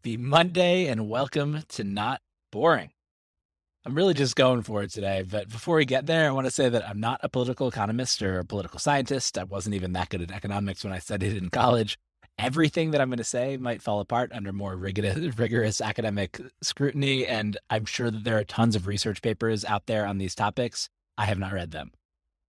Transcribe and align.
Happy 0.00 0.16
Monday 0.16 0.86
and 0.86 1.08
welcome 1.08 1.64
to 1.70 1.82
Not 1.82 2.20
Boring. 2.52 2.90
I'm 3.84 3.96
really 3.96 4.14
just 4.14 4.36
going 4.36 4.62
for 4.62 4.84
it 4.84 4.92
today, 4.92 5.24
but 5.28 5.48
before 5.48 5.74
we 5.74 5.86
get 5.86 6.06
there, 6.06 6.28
I 6.28 6.30
want 6.30 6.46
to 6.46 6.52
say 6.52 6.68
that 6.68 6.88
I'm 6.88 7.00
not 7.00 7.18
a 7.24 7.28
political 7.28 7.66
economist 7.66 8.22
or 8.22 8.38
a 8.38 8.44
political 8.44 8.78
scientist. 8.78 9.36
I 9.36 9.42
wasn't 9.42 9.74
even 9.74 9.94
that 9.94 10.08
good 10.08 10.22
at 10.22 10.30
economics 10.30 10.84
when 10.84 10.92
I 10.92 11.00
studied 11.00 11.36
in 11.36 11.50
college. 11.50 11.98
Everything 12.38 12.92
that 12.92 13.00
I'm 13.00 13.08
going 13.08 13.18
to 13.18 13.24
say 13.24 13.56
might 13.56 13.82
fall 13.82 13.98
apart 13.98 14.30
under 14.32 14.52
more 14.52 14.76
rigorous, 14.76 15.36
rigorous 15.36 15.80
academic 15.80 16.40
scrutiny, 16.62 17.26
and 17.26 17.56
I'm 17.68 17.84
sure 17.84 18.12
that 18.12 18.22
there 18.22 18.38
are 18.38 18.44
tons 18.44 18.76
of 18.76 18.86
research 18.86 19.20
papers 19.20 19.64
out 19.64 19.86
there 19.86 20.06
on 20.06 20.18
these 20.18 20.36
topics. 20.36 20.88
I 21.18 21.24
have 21.24 21.40
not 21.40 21.52
read 21.52 21.72
them. 21.72 21.90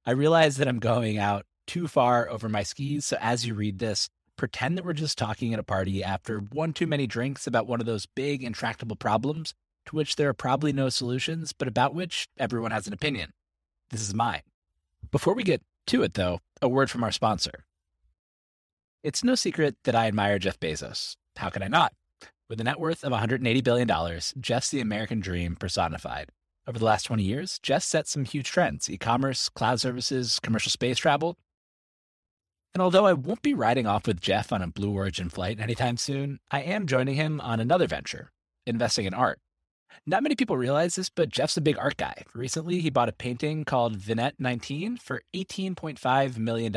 I 0.05 0.11
realize 0.11 0.57
that 0.57 0.67
I'm 0.67 0.77
going 0.77 1.17
out 1.17 1.47
too 1.65 1.87
far 1.87 2.29
over 2.29 2.47
my 2.47 2.61
skis, 2.61 3.07
so 3.07 3.17
as 3.19 3.47
you 3.47 3.55
read 3.55 3.79
this, 3.79 4.07
pretend 4.39 4.77
that 4.77 4.85
we're 4.85 4.93
just 4.93 5.17
talking 5.17 5.53
at 5.53 5.59
a 5.59 5.63
party 5.63 6.01
after 6.01 6.39
one 6.39 6.71
too 6.71 6.87
many 6.87 7.05
drinks 7.05 7.45
about 7.45 7.67
one 7.67 7.81
of 7.81 7.85
those 7.85 8.05
big, 8.05 8.41
intractable 8.41 8.95
problems 8.95 9.53
to 9.85 9.97
which 9.97 10.15
there 10.15 10.29
are 10.29 10.33
probably 10.33 10.71
no 10.71 10.87
solutions, 10.87 11.51
but 11.51 11.67
about 11.67 11.93
which 11.93 12.29
everyone 12.37 12.71
has 12.71 12.87
an 12.87 12.93
opinion. 12.93 13.33
This 13.89 13.99
is 13.99 14.13
mine. 14.13 14.43
Before 15.11 15.33
we 15.33 15.43
get 15.43 15.61
to 15.87 16.03
it, 16.03 16.13
though, 16.13 16.39
a 16.61 16.69
word 16.69 16.89
from 16.89 17.03
our 17.03 17.11
sponsor. 17.11 17.65
It's 19.03 19.25
no 19.25 19.35
secret 19.35 19.75
that 19.83 19.95
I 19.95 20.07
admire 20.07 20.39
Jeff 20.39 20.57
Bezos. 20.57 21.17
How 21.35 21.49
can 21.49 21.61
I 21.61 21.67
not? 21.67 21.91
With 22.47 22.61
a 22.61 22.63
net 22.63 22.79
worth 22.79 23.03
of 23.03 23.11
$180 23.11 23.61
billion, 23.61 24.19
Jeff's 24.39 24.69
the 24.69 24.79
American 24.79 25.19
dream 25.19 25.57
personified. 25.57 26.29
Over 26.65 26.79
the 26.79 26.85
last 26.85 27.03
20 27.03 27.23
years, 27.23 27.59
Jeff 27.61 27.83
set 27.83 28.07
some 28.07 28.23
huge 28.23 28.49
trends 28.49 28.89
e 28.89 28.97
commerce, 28.97 29.49
cloud 29.49 29.81
services, 29.81 30.39
commercial 30.39 30.69
space 30.69 30.97
travel, 30.97 31.37
and 32.79 32.85
although 32.85 33.07
I 33.07 33.11
won't 33.11 33.41
be 33.41 33.53
riding 33.53 33.85
off 33.85 34.07
with 34.07 34.21
Jeff 34.21 34.53
on 34.53 34.61
a 34.61 34.67
Blue 34.67 34.93
Origin 34.93 35.27
flight 35.27 35.59
anytime 35.59 35.97
soon, 35.97 36.39
I 36.49 36.61
am 36.61 36.87
joining 36.87 37.15
him 37.15 37.41
on 37.41 37.59
another 37.59 37.87
venture, 37.87 38.31
investing 38.65 39.05
in 39.05 39.13
art. 39.13 39.41
Not 40.05 40.23
many 40.23 40.33
people 40.33 40.55
realize 40.55 40.95
this, 40.95 41.09
but 41.09 41.27
Jeff's 41.27 41.57
a 41.57 41.61
big 41.61 41.77
art 41.77 41.97
guy. 41.97 42.23
Recently, 42.33 42.79
he 42.79 42.89
bought 42.89 43.09
a 43.09 43.11
painting 43.11 43.65
called 43.65 43.97
Vignette 43.97 44.39
19 44.39 44.95
for 44.95 45.23
$18.5 45.35 46.37
million, 46.37 46.73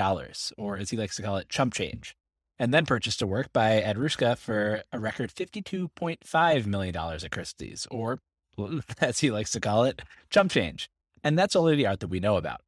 or 0.58 0.76
as 0.76 0.90
he 0.90 0.96
likes 0.96 1.14
to 1.14 1.22
call 1.22 1.36
it, 1.36 1.48
chump 1.48 1.72
change, 1.72 2.16
and 2.58 2.74
then 2.74 2.84
purchased 2.84 3.22
a 3.22 3.26
work 3.28 3.52
by 3.52 3.74
Ed 3.74 3.96
Ruscha 3.96 4.36
for 4.36 4.82
a 4.92 4.98
record 4.98 5.32
$52.5 5.32 6.66
million 6.66 6.96
at 6.96 7.30
Christie's, 7.30 7.86
or 7.92 8.18
as 9.00 9.20
he 9.20 9.30
likes 9.30 9.52
to 9.52 9.60
call 9.60 9.84
it, 9.84 10.02
chump 10.30 10.50
change. 10.50 10.90
And 11.22 11.38
that's 11.38 11.54
only 11.54 11.76
the 11.76 11.86
art 11.86 12.00
that 12.00 12.08
we 12.08 12.18
know 12.18 12.38
about. 12.38 12.62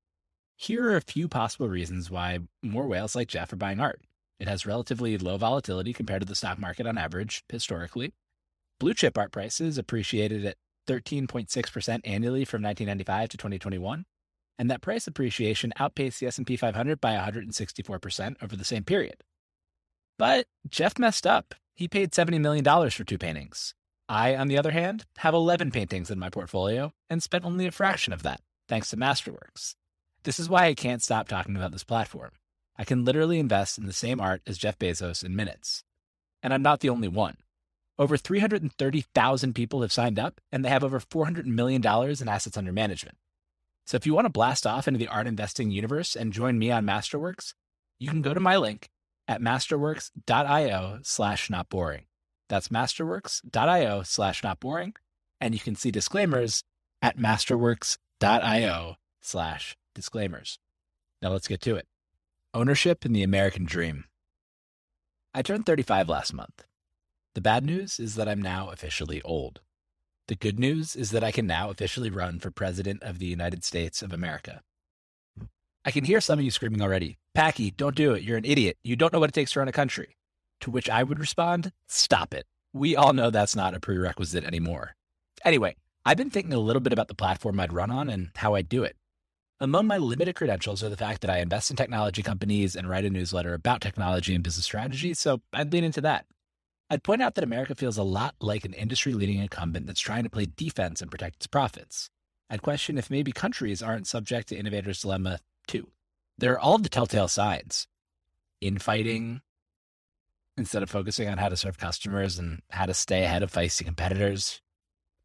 Here 0.57 0.89
are 0.89 0.97
a 0.97 1.01
few 1.01 1.29
possible 1.29 1.69
reasons 1.69 2.11
why 2.11 2.39
more 2.63 2.87
whales 2.87 3.17
like 3.17 3.29
Jeff 3.29 3.53
are 3.53 3.57
buying 3.57 3.81
art. 3.81 4.01
It 4.39 4.49
has 4.49 4.67
relatively 4.67 5.17
low 5.19 5.37
volatility 5.37 5.93
compared 5.93 6.23
to 6.23 6.27
the 6.27 6.35
stock 6.35 6.59
market 6.59 6.87
on 6.87 6.97
average 6.97 7.45
historically. 7.49 8.13
Blue 8.79 8.95
chip 8.95 9.19
art 9.19 9.33
prices 9.33 9.79
appreciated 9.79 10.45
at 10.45 10.57
13.6% 10.87 12.01
annually 12.05 12.45
from 12.45 12.63
1995 12.63 13.31
to 13.31 13.37
2021, 13.37 14.05
and 14.59 14.71
that 14.71 14.83
price 14.83 15.07
appreciation 15.07 15.73
outpaced 15.79 16.21
the 16.21 16.27
S&P 16.27 16.57
500 16.57 17.01
by 17.01 17.15
164% 17.15 18.37
over 18.43 18.57
the 18.57 18.65
same 18.65 18.85
period. 18.85 19.23
But 20.19 20.47
Jeff 20.69 20.99
messed 20.99 21.27
up. 21.27 21.55
He 21.75 21.89
paid 21.89 22.13
$70 22.13 22.41
million 22.41 22.65
for 22.91 23.05
two 23.05 23.19
paintings. 23.19 23.75
I, 24.09 24.37
on 24.37 24.49
the 24.49 24.59
other 24.59 24.71
hand, 24.71 25.07
have 25.19 25.35
11 25.35 25.71
paintings 25.71 26.11
in 26.11 26.19
my 26.19 26.29
portfolio 26.31 26.93
and 27.11 27.23
spent 27.23 27.45
only 27.45 27.67
a 27.67 27.73
fraction 27.73 28.13
of 28.13 28.23
that, 28.23 28.41
thanks 28.69 28.91
to 28.91 28.97
Masterworks. 28.97 29.75
This 30.25 30.41
is 30.41 30.49
why 30.49 30.65
I 30.67 30.75
can't 30.75 31.03
stop 31.03 31.29
talking 31.29 31.55
about 31.55 31.73
this 31.73 31.85
platform. 31.85 32.31
I 32.79 32.85
can 32.85 33.05
literally 33.05 33.39
invest 33.39 33.79
in 33.79 33.87
the 33.87 33.93
same 33.93 34.21
art 34.21 34.41
as 34.47 34.59
Jeff 34.59 34.79
Bezos 34.79 35.23
in 35.23 35.37
minutes. 35.37 35.85
And 36.43 36.53
I'm 36.53 36.63
not 36.63 36.81
the 36.81 36.89
only 36.89 37.09
one. 37.09 37.37
Over 37.99 38.17
330,000 38.17 39.55
people 39.55 39.83
have 39.83 39.93
signed 39.93 40.19
up, 40.19 40.41
and 40.51 40.65
they 40.65 40.71
have 40.71 40.83
over 40.83 40.99
$400 40.99 41.45
million 41.45 41.83
in 41.87 42.29
assets 42.29 42.57
under 42.57 42.73
management. 42.73 43.17
So 43.87 43.97
if 43.97 44.07
you 44.07 44.15
want 44.15 44.25
to 44.25 44.31
blast 44.31 44.67
off 44.67 44.89
into 44.89 44.99
the 44.99 45.09
art 45.09 45.27
investing 45.27 45.71
universe 45.71 46.17
and 46.17 46.33
join 46.33 46.59
me 46.59 46.71
on 46.71 46.87
Masterworks, 46.87 47.53
you 47.99 48.09
can 48.09 48.23
go 48.23 48.35
to 48.35 48.41
my 48.41 48.57
link 48.57 48.89
at 49.29 49.43
masterworks.io 49.43 51.01
slash 51.03 51.51
not 51.51 51.69
boring. 51.69 52.05
That's 52.49 52.69
masterworks.io 52.69 54.03
slash 54.03 54.43
not 54.43 54.59
boring. 54.59 54.95
And 55.41 55.55
you 55.55 55.61
can 55.61 55.77
see 55.77 55.91
disclaimers 55.91 56.65
at 57.03 57.19
masterworks.io 57.19 58.97
slash 59.21 59.77
disclaimers. 59.95 60.59
Now 61.23 61.31
let's 61.31 61.49
get 61.49 61.61
to 61.63 61.77
it. 61.77 61.87
Ownership 62.53 63.05
in 63.05 63.13
the 63.13 63.23
American 63.23 63.65
Dream. 63.65 64.05
I 65.33 65.43
turned 65.43 65.67
35 65.67 66.09
last 66.09 66.33
month. 66.33 66.65
The 67.35 67.41
bad 67.41 67.65
news 67.65 67.99
is 67.99 68.15
that 68.15 68.29
I'm 68.29 68.41
now 68.41 68.71
officially 68.71 69.21
old. 69.23 69.61
The 70.29 70.37
good 70.37 70.59
news 70.59 70.95
is 70.95 71.11
that 71.11 71.25
I 71.25 71.33
can 71.33 71.47
now 71.47 71.71
officially 71.71 72.11
run 72.11 72.39
for 72.39 72.51
President 72.51 73.03
of 73.03 73.19
the 73.19 73.27
United 73.27 73.65
States 73.65 74.03
of 74.03 74.13
America. 74.13 74.63
I 75.85 75.91
can 75.91 76.05
hear 76.05 76.21
some 76.21 76.39
of 76.39 76.45
you 76.45 76.51
screaming 76.51 76.81
already, 76.81 77.19
Packy, 77.35 77.73
don't 77.73 77.97
do 77.97 78.15
it. 78.15 78.23
You're 78.23 78.39
an 78.39 78.45
idiot. 78.45 78.79
You 78.85 78.95
don't 78.95 79.13
know 79.13 79.19
what 79.19 79.29
it 79.29 79.33
takes 79.33 79.53
to 79.53 79.59
run 79.59 79.69
a 79.69 79.73
country. 79.73 80.17
To 80.61 80.71
which 80.71 80.89
I 80.89 81.03
would 81.03 81.19
respond, 81.19 81.73
stop 81.89 82.33
it. 82.33 82.47
We 82.73 82.95
all 82.95 83.13
know 83.13 83.31
that's 83.31 83.57
not 83.57 83.75
a 83.75 83.81
prerequisite 83.81 84.45
anymore. 84.45 84.95
Anyway, 85.45 85.77
I've 86.07 86.17
been 86.17 86.31
thinking 86.31 86.55
a 86.55 86.59
little 86.59 86.81
bit 86.81 86.93
about 86.93 87.09
the 87.09 87.15
platform 87.15 87.59
I'd 87.59 87.73
run 87.73 87.91
on 87.91 88.09
and 88.09 88.31
how 88.37 88.55
I'd 88.55 88.69
do 88.69 88.85
it. 88.85 88.97
Among 89.61 89.87
my 89.87 89.99
limited 89.99 90.35
credentials 90.35 90.83
are 90.83 90.89
the 90.89 90.97
fact 90.97 91.21
that 91.21 91.31
I 91.31 91.39
invest 91.39 91.71
in 91.71 91.77
technology 91.77 92.23
companies 92.23 92.75
and 92.75 92.89
write 92.89 93.05
a 93.05 93.11
newsletter 93.11 93.55
about 93.55 93.81
technology 93.81 94.35
and 94.35 94.43
business 94.43 94.67
strategy, 94.67 95.15
so 95.15 95.43
I'd 95.53 95.73
lean 95.73 95.85
into 95.85 96.01
that. 96.01 96.27
I'd 96.91 97.05
point 97.05 97.23
out 97.23 97.37
that 97.37 97.45
America 97.45 97.75
feels 97.75 97.97
a 97.97 98.03
lot 98.03 98.35
like 98.41 98.65
an 98.65 98.73
industry 98.73 99.15
leading 99.15 99.39
incumbent 99.39 99.87
that's 99.87 100.01
trying 100.01 100.25
to 100.25 100.31
play 100.31 100.47
defense 100.57 101.01
and 101.01 101.11
protect 101.11 101.37
its 101.37 101.47
profits. 101.47 102.11
I'd 102.51 102.63
question 102.63 102.99
if 102.99 103.11
maybe 103.11 103.33
countries 103.33 103.83
aren't 103.83 104.09
subject 104.09 104.49
to 104.49 104.57
innovators' 104.57 105.03
dilemma 105.03 105.39
too. 105.67 105.89
There 106.37 106.53
are 106.53 106.59
all 106.59 106.79
the 106.79 106.89
telltale 106.89 107.29
signs 107.29 107.87
infighting, 108.61 109.41
instead 110.57 110.83
of 110.83 110.91
focusing 110.91 111.29
on 111.29 111.39
how 111.39 111.49
to 111.49 111.57
serve 111.57 111.79
customers 111.79 112.39
and 112.39 112.61
how 112.71 112.87
to 112.87 112.95
stay 112.95 113.25
ahead 113.25 113.43
of 113.43 113.53
feisty 113.53 113.85
competitors, 113.85 114.61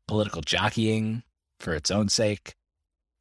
political 0.07 0.41
jockeying 0.41 1.23
for 1.59 1.73
its 1.73 1.89
own 1.89 2.09
sake, 2.09 2.55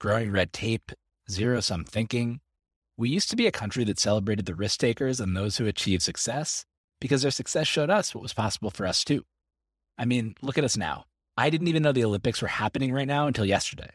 growing 0.00 0.30
red 0.30 0.52
tape, 0.52 0.92
zero 1.30 1.60
sum 1.60 1.84
thinking. 1.84 2.40
We 2.96 3.10
used 3.10 3.30
to 3.30 3.36
be 3.36 3.46
a 3.46 3.52
country 3.52 3.84
that 3.84 3.98
celebrated 3.98 4.46
the 4.46 4.54
risk 4.54 4.80
takers 4.80 5.20
and 5.20 5.36
those 5.36 5.56
who 5.56 5.66
achieved 5.66 6.02
success 6.02 6.64
because 7.00 7.22
their 7.22 7.30
success 7.30 7.66
showed 7.66 7.90
us 7.90 8.14
what 8.14 8.22
was 8.22 8.32
possible 8.32 8.70
for 8.70 8.86
us 8.86 9.04
too. 9.04 9.24
I 9.96 10.04
mean, 10.04 10.34
look 10.42 10.58
at 10.58 10.64
us 10.64 10.76
now. 10.76 11.04
I 11.36 11.50
didn't 11.50 11.68
even 11.68 11.82
know 11.82 11.92
the 11.92 12.04
Olympics 12.04 12.42
were 12.42 12.48
happening 12.48 12.92
right 12.92 13.06
now 13.06 13.26
until 13.26 13.44
yesterday. 13.44 13.90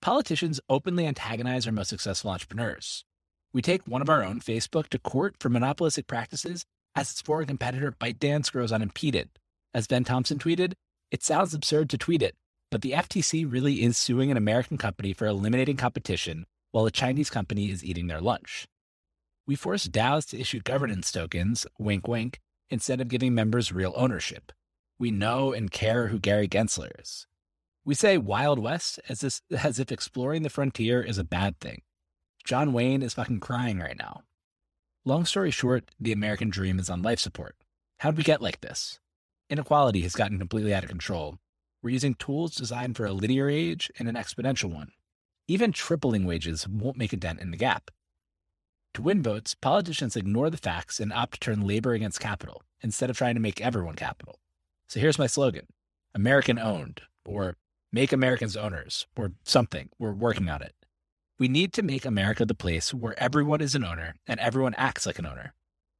Politicians 0.00 0.60
openly 0.68 1.06
antagonize 1.06 1.66
our 1.66 1.72
most 1.72 1.88
successful 1.88 2.30
entrepreneurs. 2.30 3.04
We 3.52 3.62
take 3.62 3.86
one 3.86 4.02
of 4.02 4.10
our 4.10 4.22
own, 4.22 4.40
Facebook, 4.40 4.88
to 4.88 4.98
court 4.98 5.36
for 5.40 5.48
monopolistic 5.48 6.06
practices 6.06 6.64
as 6.94 7.10
its 7.10 7.22
foreign 7.22 7.46
competitor 7.46 7.92
ByteDance 7.92 8.52
grows 8.52 8.72
unimpeded. 8.72 9.30
As 9.72 9.86
Ben 9.86 10.04
Thompson 10.04 10.38
tweeted, 10.38 10.74
it 11.10 11.22
sounds 11.22 11.54
absurd 11.54 11.90
to 11.90 11.98
tweet 11.98 12.22
it, 12.22 12.34
but 12.74 12.82
the 12.82 12.90
FTC 12.90 13.46
really 13.48 13.84
is 13.84 13.96
suing 13.96 14.32
an 14.32 14.36
American 14.36 14.76
company 14.76 15.12
for 15.12 15.28
eliminating 15.28 15.76
competition 15.76 16.44
while 16.72 16.86
a 16.86 16.90
Chinese 16.90 17.30
company 17.30 17.70
is 17.70 17.84
eating 17.84 18.08
their 18.08 18.20
lunch. 18.20 18.66
We 19.46 19.54
force 19.54 19.86
DAOs 19.86 20.28
to 20.30 20.40
issue 20.40 20.58
governance 20.58 21.12
tokens, 21.12 21.68
wink 21.78 22.08
wink, 22.08 22.40
instead 22.70 23.00
of 23.00 23.06
giving 23.06 23.32
members 23.32 23.70
real 23.70 23.92
ownership. 23.94 24.50
We 24.98 25.12
know 25.12 25.52
and 25.52 25.70
care 25.70 26.08
who 26.08 26.18
Gary 26.18 26.48
Gensler 26.48 26.90
is. 26.98 27.28
We 27.84 27.94
say 27.94 28.18
Wild 28.18 28.58
West 28.58 28.98
as, 29.08 29.20
this, 29.20 29.40
as 29.52 29.78
if 29.78 29.92
exploring 29.92 30.42
the 30.42 30.50
frontier 30.50 31.00
is 31.00 31.16
a 31.16 31.22
bad 31.22 31.60
thing. 31.60 31.82
John 32.42 32.72
Wayne 32.72 33.02
is 33.02 33.14
fucking 33.14 33.38
crying 33.38 33.78
right 33.78 33.96
now. 33.96 34.22
Long 35.04 35.26
story 35.26 35.52
short, 35.52 35.92
the 36.00 36.10
American 36.10 36.50
dream 36.50 36.80
is 36.80 36.90
on 36.90 37.02
life 37.02 37.20
support. 37.20 37.54
How'd 37.98 38.16
we 38.16 38.24
get 38.24 38.42
like 38.42 38.62
this? 38.62 38.98
Inequality 39.48 40.00
has 40.00 40.16
gotten 40.16 40.40
completely 40.40 40.74
out 40.74 40.82
of 40.82 40.90
control, 40.90 41.38
we're 41.84 41.90
using 41.90 42.14
tools 42.14 42.54
designed 42.54 42.96
for 42.96 43.04
a 43.04 43.12
linear 43.12 43.50
age 43.50 43.92
and 43.98 44.08
an 44.08 44.14
exponential 44.14 44.72
one. 44.72 44.92
Even 45.46 45.70
tripling 45.70 46.24
wages 46.24 46.66
won't 46.66 46.96
make 46.96 47.12
a 47.12 47.16
dent 47.16 47.40
in 47.40 47.50
the 47.50 47.58
gap. 47.58 47.90
To 48.94 49.02
win 49.02 49.22
votes, 49.22 49.54
politicians 49.54 50.16
ignore 50.16 50.48
the 50.48 50.56
facts 50.56 50.98
and 50.98 51.12
opt 51.12 51.34
to 51.34 51.40
turn 51.40 51.66
labor 51.66 51.92
against 51.92 52.20
capital 52.20 52.62
instead 52.80 53.10
of 53.10 53.18
trying 53.18 53.34
to 53.34 53.40
make 53.40 53.60
everyone 53.60 53.96
capital. 53.96 54.38
So 54.88 54.98
here's 54.98 55.18
my 55.18 55.26
slogan 55.26 55.66
American 56.14 56.58
owned, 56.58 57.02
or 57.26 57.56
make 57.92 58.14
Americans 58.14 58.56
owners, 58.56 59.06
or 59.14 59.32
something. 59.44 59.90
We're 59.98 60.12
working 60.12 60.48
on 60.48 60.62
it. 60.62 60.74
We 61.38 61.48
need 61.48 61.74
to 61.74 61.82
make 61.82 62.06
America 62.06 62.46
the 62.46 62.54
place 62.54 62.94
where 62.94 63.18
everyone 63.22 63.60
is 63.60 63.74
an 63.74 63.84
owner 63.84 64.14
and 64.26 64.40
everyone 64.40 64.74
acts 64.74 65.04
like 65.04 65.18
an 65.18 65.26
owner. 65.26 65.52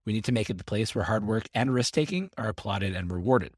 We 0.06 0.14
need 0.14 0.24
to 0.24 0.32
make 0.32 0.48
it 0.48 0.56
the 0.56 0.64
place 0.64 0.94
where 0.94 1.04
hard 1.04 1.26
work 1.26 1.48
and 1.52 1.74
risk 1.74 1.92
taking 1.92 2.30
are 2.38 2.48
applauded 2.48 2.96
and 2.96 3.12
rewarded. 3.12 3.52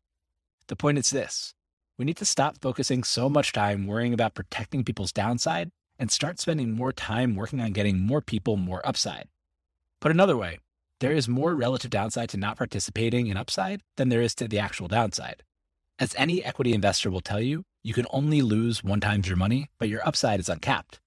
The 0.69 0.77
point 0.77 0.99
is 0.99 1.11
this 1.11 1.55
we 1.99 2.05
need 2.05 2.17
to 2.19 2.25
stop 2.25 2.61
focusing 2.61 3.03
so 3.03 3.29
much 3.29 3.53
time 3.53 3.87
worrying 3.87 4.13
about 4.13 4.35
protecting 4.35 4.85
people's 4.85 5.13
downside 5.13 5.71
and 5.99 6.11
start 6.11 6.39
spending 6.39 6.73
more 6.73 6.93
time 6.93 7.35
working 7.35 7.61
on 7.61 7.73
getting 7.73 7.99
more 7.99 8.21
people 8.21 8.57
more 8.57 8.87
upside. 8.87 9.29
Put 10.01 10.11
another 10.11 10.37
way, 10.37 10.59
there 11.01 11.13
is 11.13 11.29
more 11.29 11.55
relative 11.55 11.91
downside 11.91 12.29
to 12.31 12.37
not 12.37 12.59
participating 12.59 13.27
in 13.27 13.37
upside 13.37 13.83
than 13.97 14.09
there 14.09 14.23
is 14.23 14.35
to 14.37 14.49
the 14.49 14.59
actual 14.59 14.89
downside. 14.89 15.43
As 15.99 16.15
any 16.17 16.45
equity 16.45 16.75
investor 16.75 17.11
will 17.11 17.21
tell 17.21 17.41
you, 17.41 17.65
you 17.83 17.95
can 17.95 18.07
only 18.11 18.43
lose 18.43 18.85
one 18.85 19.01
times 19.01 19.29
your 19.29 19.37
money, 19.37 19.69
but 19.79 19.89
your 19.89 20.07
upside 20.07 20.41
is 20.41 20.49
uncapped. 20.49 21.01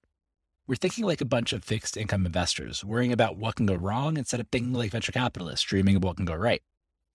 We're 0.66 0.76
thinking 0.76 1.04
like 1.04 1.20
a 1.20 1.24
bunch 1.24 1.52
of 1.52 1.64
fixed 1.64 1.96
income 1.96 2.26
investors, 2.26 2.84
worrying 2.84 3.12
about 3.12 3.36
what 3.36 3.56
can 3.56 3.66
go 3.66 3.74
wrong 3.74 4.16
instead 4.16 4.40
of 4.40 4.48
thinking 4.50 4.72
like 4.72 4.92
venture 4.92 5.12
capitalists, 5.12 5.66
dreaming 5.66 5.96
of 5.96 6.04
what 6.04 6.16
can 6.16 6.24
go 6.24 6.34
right. 6.34 6.62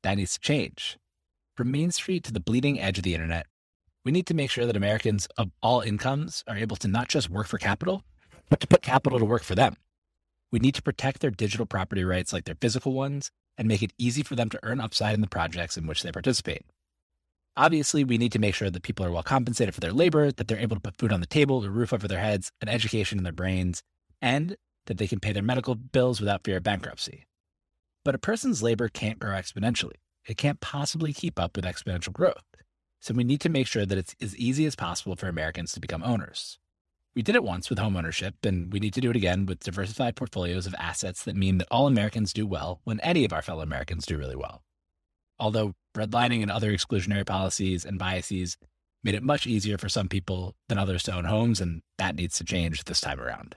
That 0.03 0.15
needs 0.15 0.33
to 0.33 0.39
change. 0.39 0.97
From 1.55 1.71
Main 1.71 1.91
Street 1.91 2.23
to 2.25 2.33
the 2.33 2.39
bleeding 2.39 2.79
edge 2.79 2.97
of 2.97 3.05
the 3.05 3.13
internet, 3.13 3.47
we 4.05 4.11
need 4.11 4.27
to 4.27 4.35
make 4.35 4.51
sure 4.51 4.65
that 4.67 4.77
Americans 4.77 5.27
of 5.37 5.51
all 5.61 5.81
incomes 5.81 6.43
are 6.47 6.55
able 6.55 6.77
to 6.77 6.87
not 6.87 7.09
just 7.09 7.29
work 7.29 7.47
for 7.47 7.57
capital, 7.57 8.03
but 8.49 8.59
to 8.59 8.67
put 8.67 8.83
capital 8.83 9.17
to 9.17 9.25
work 9.25 9.43
for 9.43 9.55
them. 9.55 9.75
We 10.51 10.59
need 10.59 10.75
to 10.75 10.83
protect 10.83 11.21
their 11.21 11.31
digital 11.31 11.65
property 11.65 12.03
rights 12.03 12.31
like 12.31 12.45
their 12.45 12.55
physical 12.61 12.93
ones 12.93 13.31
and 13.57 13.67
make 13.67 13.81
it 13.81 13.93
easy 13.97 14.21
for 14.21 14.35
them 14.35 14.49
to 14.49 14.59
earn 14.61 14.79
upside 14.79 15.15
in 15.15 15.21
the 15.21 15.27
projects 15.27 15.75
in 15.75 15.87
which 15.87 16.03
they 16.03 16.11
participate. 16.11 16.61
Obviously, 17.57 18.03
we 18.03 18.17
need 18.17 18.31
to 18.33 18.39
make 18.39 18.53
sure 18.53 18.69
that 18.69 18.83
people 18.83 19.05
are 19.05 19.11
well 19.11 19.23
compensated 19.23 19.73
for 19.73 19.81
their 19.81 19.93
labor, 19.93 20.31
that 20.31 20.47
they're 20.47 20.59
able 20.59 20.75
to 20.75 20.81
put 20.81 20.97
food 20.97 21.11
on 21.11 21.21
the 21.21 21.25
table, 21.25 21.63
a 21.63 21.69
roof 21.69 21.93
over 21.93 22.07
their 22.07 22.19
heads, 22.19 22.51
an 22.61 22.69
education 22.69 23.17
in 23.17 23.23
their 23.23 23.33
brains, 23.33 23.81
and 24.21 24.55
that 24.85 24.97
they 24.97 25.07
can 25.07 25.19
pay 25.19 25.31
their 25.31 25.41
medical 25.41 25.73
bills 25.73 26.19
without 26.19 26.43
fear 26.43 26.57
of 26.57 26.63
bankruptcy. 26.63 27.25
But 28.03 28.13
a 28.13 28.19
person's 28.19 28.61
labor 28.61 28.87
can't 28.89 29.19
grow 29.19 29.31
exponentially. 29.31 29.95
It 30.27 30.37
can't 30.37 30.59
possibly 30.59 31.13
keep 31.13 31.39
up 31.39 31.55
with 31.55 31.65
exponential 31.65 32.13
growth. 32.13 32.43
So 33.05 33.13
we 33.13 33.23
need 33.23 33.41
to 33.41 33.49
make 33.49 33.67
sure 33.67 33.85
that 33.85 33.99
it's 33.99 34.15
as 34.19 34.35
easy 34.35 34.65
as 34.65 34.75
possible 34.75 35.15
for 35.15 35.27
Americans 35.27 35.73
to 35.73 35.79
become 35.79 36.01
owners. 36.01 36.57
We 37.15 37.21
did 37.21 37.35
it 37.35 37.43
once 37.43 37.69
with 37.69 37.77
homeownership, 37.77 38.33
and 38.43 38.73
we 38.73 38.79
need 38.79 38.95
to 38.95 38.99
do 38.99 39.11
it 39.11 39.15
again 39.15 39.45
with 39.45 39.59
diversified 39.59 40.15
portfolios 40.15 40.65
of 40.65 40.73
assets 40.79 41.23
that 41.25 41.35
mean 41.35 41.59
that 41.59 41.67
all 41.69 41.85
Americans 41.85 42.33
do 42.33 42.47
well 42.47 42.81
when 42.83 42.99
any 43.01 43.23
of 43.23 43.31
our 43.31 43.43
fellow 43.43 43.61
Americans 43.61 44.07
do 44.07 44.17
really 44.17 44.35
well. 44.35 44.63
Although 45.37 45.73
redlining 45.95 46.41
and 46.41 46.49
other 46.49 46.71
exclusionary 46.71 47.27
policies 47.27 47.85
and 47.85 47.99
biases 47.99 48.57
made 49.03 49.13
it 49.13 49.21
much 49.21 49.45
easier 49.45 49.77
for 49.77 49.87
some 49.87 50.09
people 50.09 50.55
than 50.67 50.79
others 50.79 51.03
to 51.03 51.15
own 51.15 51.25
homes, 51.25 51.61
and 51.61 51.83
that 51.99 52.15
needs 52.15 52.39
to 52.39 52.43
change 52.43 52.85
this 52.85 53.01
time 53.01 53.21
around. 53.21 53.55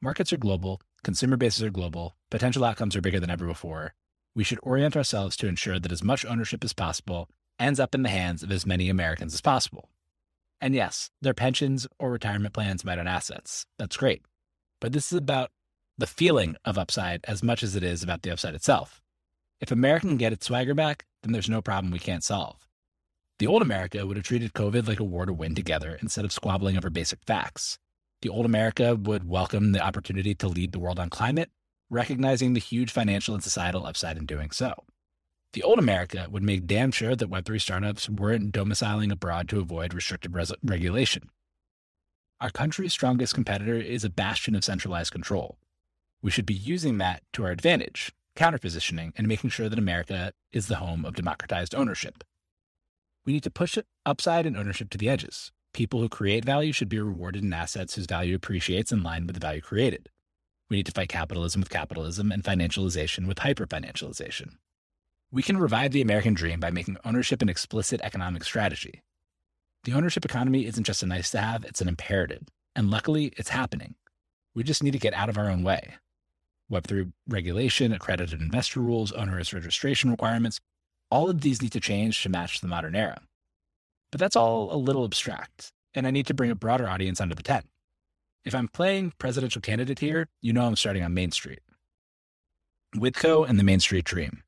Markets 0.00 0.32
are 0.32 0.36
global, 0.36 0.80
consumer 1.04 1.36
bases 1.36 1.62
are 1.62 1.70
global, 1.70 2.16
potential 2.28 2.64
outcomes 2.64 2.96
are 2.96 3.02
bigger 3.02 3.20
than 3.20 3.30
ever 3.30 3.46
before. 3.46 3.94
We 4.34 4.42
should 4.42 4.58
orient 4.64 4.96
ourselves 4.96 5.36
to 5.36 5.46
ensure 5.46 5.78
that 5.78 5.92
as 5.92 6.02
much 6.02 6.24
ownership 6.24 6.64
as 6.64 6.72
possible 6.72 7.28
ends 7.58 7.80
up 7.80 7.94
in 7.94 8.02
the 8.02 8.08
hands 8.08 8.42
of 8.42 8.50
as 8.50 8.66
many 8.66 8.88
Americans 8.88 9.34
as 9.34 9.40
possible. 9.40 9.88
And 10.60 10.74
yes, 10.74 11.10
their 11.20 11.34
pensions 11.34 11.86
or 11.98 12.10
retirement 12.10 12.54
plans 12.54 12.84
might 12.84 12.98
own 12.98 13.08
assets. 13.08 13.66
That's 13.78 13.96
great. 13.96 14.22
But 14.80 14.92
this 14.92 15.12
is 15.12 15.18
about 15.18 15.50
the 15.98 16.06
feeling 16.06 16.56
of 16.64 16.78
upside 16.78 17.24
as 17.24 17.42
much 17.42 17.62
as 17.62 17.76
it 17.76 17.82
is 17.82 18.02
about 18.02 18.22
the 18.22 18.30
upside 18.30 18.54
itself. 18.54 19.00
If 19.60 19.70
America 19.70 20.06
can 20.06 20.16
get 20.16 20.32
its 20.32 20.46
swagger 20.46 20.74
back, 20.74 21.04
then 21.22 21.32
there's 21.32 21.48
no 21.48 21.62
problem 21.62 21.92
we 21.92 21.98
can't 21.98 22.24
solve. 22.24 22.68
The 23.38 23.46
old 23.46 23.62
America 23.62 24.06
would 24.06 24.16
have 24.16 24.26
treated 24.26 24.52
COVID 24.52 24.86
like 24.86 25.00
a 25.00 25.04
war 25.04 25.26
to 25.26 25.32
win 25.32 25.54
together 25.54 25.98
instead 26.00 26.24
of 26.24 26.32
squabbling 26.32 26.76
over 26.76 26.90
basic 26.90 27.20
facts. 27.26 27.78
The 28.22 28.28
old 28.28 28.46
America 28.46 28.94
would 28.94 29.28
welcome 29.28 29.72
the 29.72 29.80
opportunity 29.80 30.34
to 30.36 30.48
lead 30.48 30.70
the 30.70 30.78
world 30.78 31.00
on 31.00 31.10
climate, 31.10 31.50
recognizing 31.90 32.52
the 32.52 32.60
huge 32.60 32.92
financial 32.92 33.34
and 33.34 33.42
societal 33.42 33.84
upside 33.84 34.16
in 34.16 34.26
doing 34.26 34.52
so. 34.52 34.74
The 35.52 35.62
old 35.62 35.78
America 35.78 36.28
would 36.30 36.42
make 36.42 36.66
damn 36.66 36.90
sure 36.92 37.14
that 37.14 37.30
Web3 37.30 37.60
startups 37.60 38.08
weren't 38.08 38.52
domiciling 38.52 39.12
abroad 39.12 39.50
to 39.50 39.60
avoid 39.60 39.92
restrictive 39.92 40.34
res- 40.34 40.52
regulation. 40.62 41.28
Our 42.40 42.50
country's 42.50 42.94
strongest 42.94 43.34
competitor 43.34 43.76
is 43.76 44.02
a 44.02 44.10
bastion 44.10 44.54
of 44.54 44.64
centralized 44.64 45.12
control. 45.12 45.58
We 46.22 46.30
should 46.30 46.46
be 46.46 46.54
using 46.54 46.98
that 46.98 47.22
to 47.34 47.44
our 47.44 47.50
advantage, 47.50 48.12
counterpositioning, 48.34 49.12
and 49.16 49.28
making 49.28 49.50
sure 49.50 49.68
that 49.68 49.78
America 49.78 50.32
is 50.52 50.68
the 50.68 50.76
home 50.76 51.04
of 51.04 51.16
democratized 51.16 51.74
ownership. 51.74 52.24
We 53.26 53.34
need 53.34 53.42
to 53.44 53.50
push 53.50 53.76
upside 54.06 54.46
and 54.46 54.56
ownership 54.56 54.88
to 54.90 54.98
the 54.98 55.10
edges. 55.10 55.52
People 55.74 56.00
who 56.00 56.08
create 56.08 56.44
value 56.44 56.72
should 56.72 56.88
be 56.88 56.98
rewarded 56.98 57.44
in 57.44 57.52
assets 57.52 57.94
whose 57.94 58.06
value 58.06 58.34
appreciates 58.34 58.90
in 58.90 59.02
line 59.02 59.26
with 59.26 59.34
the 59.34 59.40
value 59.40 59.60
created. 59.60 60.08
We 60.70 60.78
need 60.78 60.86
to 60.86 60.92
fight 60.92 61.10
capitalism 61.10 61.60
with 61.60 61.70
capitalism 61.70 62.32
and 62.32 62.42
financialization 62.42 63.26
with 63.26 63.38
hyperfinancialization. 63.38 64.56
We 65.32 65.42
can 65.42 65.56
revive 65.56 65.92
the 65.92 66.02
American 66.02 66.34
dream 66.34 66.60
by 66.60 66.70
making 66.70 66.98
ownership 67.06 67.40
an 67.40 67.48
explicit 67.48 68.02
economic 68.02 68.44
strategy. 68.44 69.02
The 69.84 69.94
ownership 69.94 70.26
economy 70.26 70.66
isn't 70.66 70.84
just 70.84 71.02
a 71.02 71.06
nice 71.06 71.30
to 71.30 71.40
have, 71.40 71.64
it's 71.64 71.80
an 71.80 71.88
imperative. 71.88 72.42
And 72.76 72.90
luckily, 72.90 73.32
it's 73.38 73.48
happening. 73.48 73.94
We 74.54 74.62
just 74.62 74.82
need 74.82 74.90
to 74.92 74.98
get 74.98 75.14
out 75.14 75.30
of 75.30 75.38
our 75.38 75.48
own 75.48 75.62
way. 75.62 75.94
Web3 76.70 77.12
regulation, 77.26 77.92
accredited 77.92 78.42
investor 78.42 78.80
rules, 78.80 79.10
onerous 79.10 79.54
registration 79.54 80.10
requirements, 80.10 80.60
all 81.10 81.30
of 81.30 81.40
these 81.40 81.62
need 81.62 81.72
to 81.72 81.80
change 81.80 82.22
to 82.22 82.28
match 82.28 82.60
the 82.60 82.68
modern 82.68 82.94
era. 82.94 83.20
But 84.10 84.20
that's 84.20 84.36
all 84.36 84.74
a 84.74 84.76
little 84.76 85.04
abstract, 85.04 85.72
and 85.94 86.06
I 86.06 86.10
need 86.10 86.26
to 86.26 86.34
bring 86.34 86.50
a 86.50 86.54
broader 86.54 86.86
audience 86.86 87.22
under 87.22 87.34
the 87.34 87.42
tent. 87.42 87.66
If 88.44 88.54
I'm 88.54 88.68
playing 88.68 89.14
presidential 89.18 89.62
candidate 89.62 89.98
here, 89.98 90.28
you 90.42 90.52
know 90.52 90.66
I'm 90.66 90.76
starting 90.76 91.02
on 91.02 91.14
Main 91.14 91.30
Street. 91.30 91.60
Withco 92.94 93.48
and 93.48 93.58
the 93.58 93.64
Main 93.64 93.80
Street 93.80 94.04
Dream. 94.04 94.42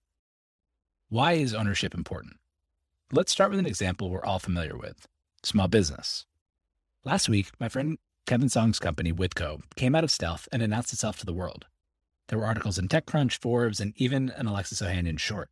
Why 1.10 1.34
is 1.34 1.54
ownership 1.54 1.94
important? 1.94 2.38
Let's 3.12 3.30
start 3.30 3.50
with 3.50 3.58
an 3.58 3.66
example 3.66 4.08
we're 4.08 4.24
all 4.24 4.38
familiar 4.38 4.76
with 4.76 5.06
small 5.42 5.68
business. 5.68 6.24
Last 7.04 7.28
week, 7.28 7.50
my 7.60 7.68
friend 7.68 7.98
Kevin 8.26 8.48
Song's 8.48 8.78
company, 8.78 9.12
Withco, 9.12 9.60
came 9.76 9.94
out 9.94 10.02
of 10.02 10.10
stealth 10.10 10.48
and 10.50 10.62
announced 10.62 10.94
itself 10.94 11.18
to 11.18 11.26
the 11.26 11.34
world. 11.34 11.66
There 12.28 12.38
were 12.38 12.46
articles 12.46 12.78
in 12.78 12.88
TechCrunch, 12.88 13.36
Forbes, 13.36 13.80
and 13.80 13.92
even 13.96 14.30
an 14.30 14.46
Alexis 14.46 14.80
Ohanian 14.80 15.18
short. 15.18 15.50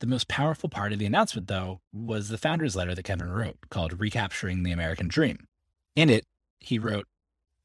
The 0.00 0.08
most 0.08 0.26
powerful 0.26 0.68
part 0.68 0.92
of 0.92 0.98
the 0.98 1.06
announcement, 1.06 1.46
though, 1.46 1.80
was 1.92 2.28
the 2.28 2.36
founder's 2.36 2.74
letter 2.74 2.94
that 2.94 3.04
Kevin 3.04 3.30
wrote 3.30 3.70
called 3.70 4.00
Recapturing 4.00 4.64
the 4.64 4.72
American 4.72 5.06
Dream. 5.06 5.46
In 5.94 6.10
it, 6.10 6.24
he 6.58 6.80
wrote, 6.80 7.06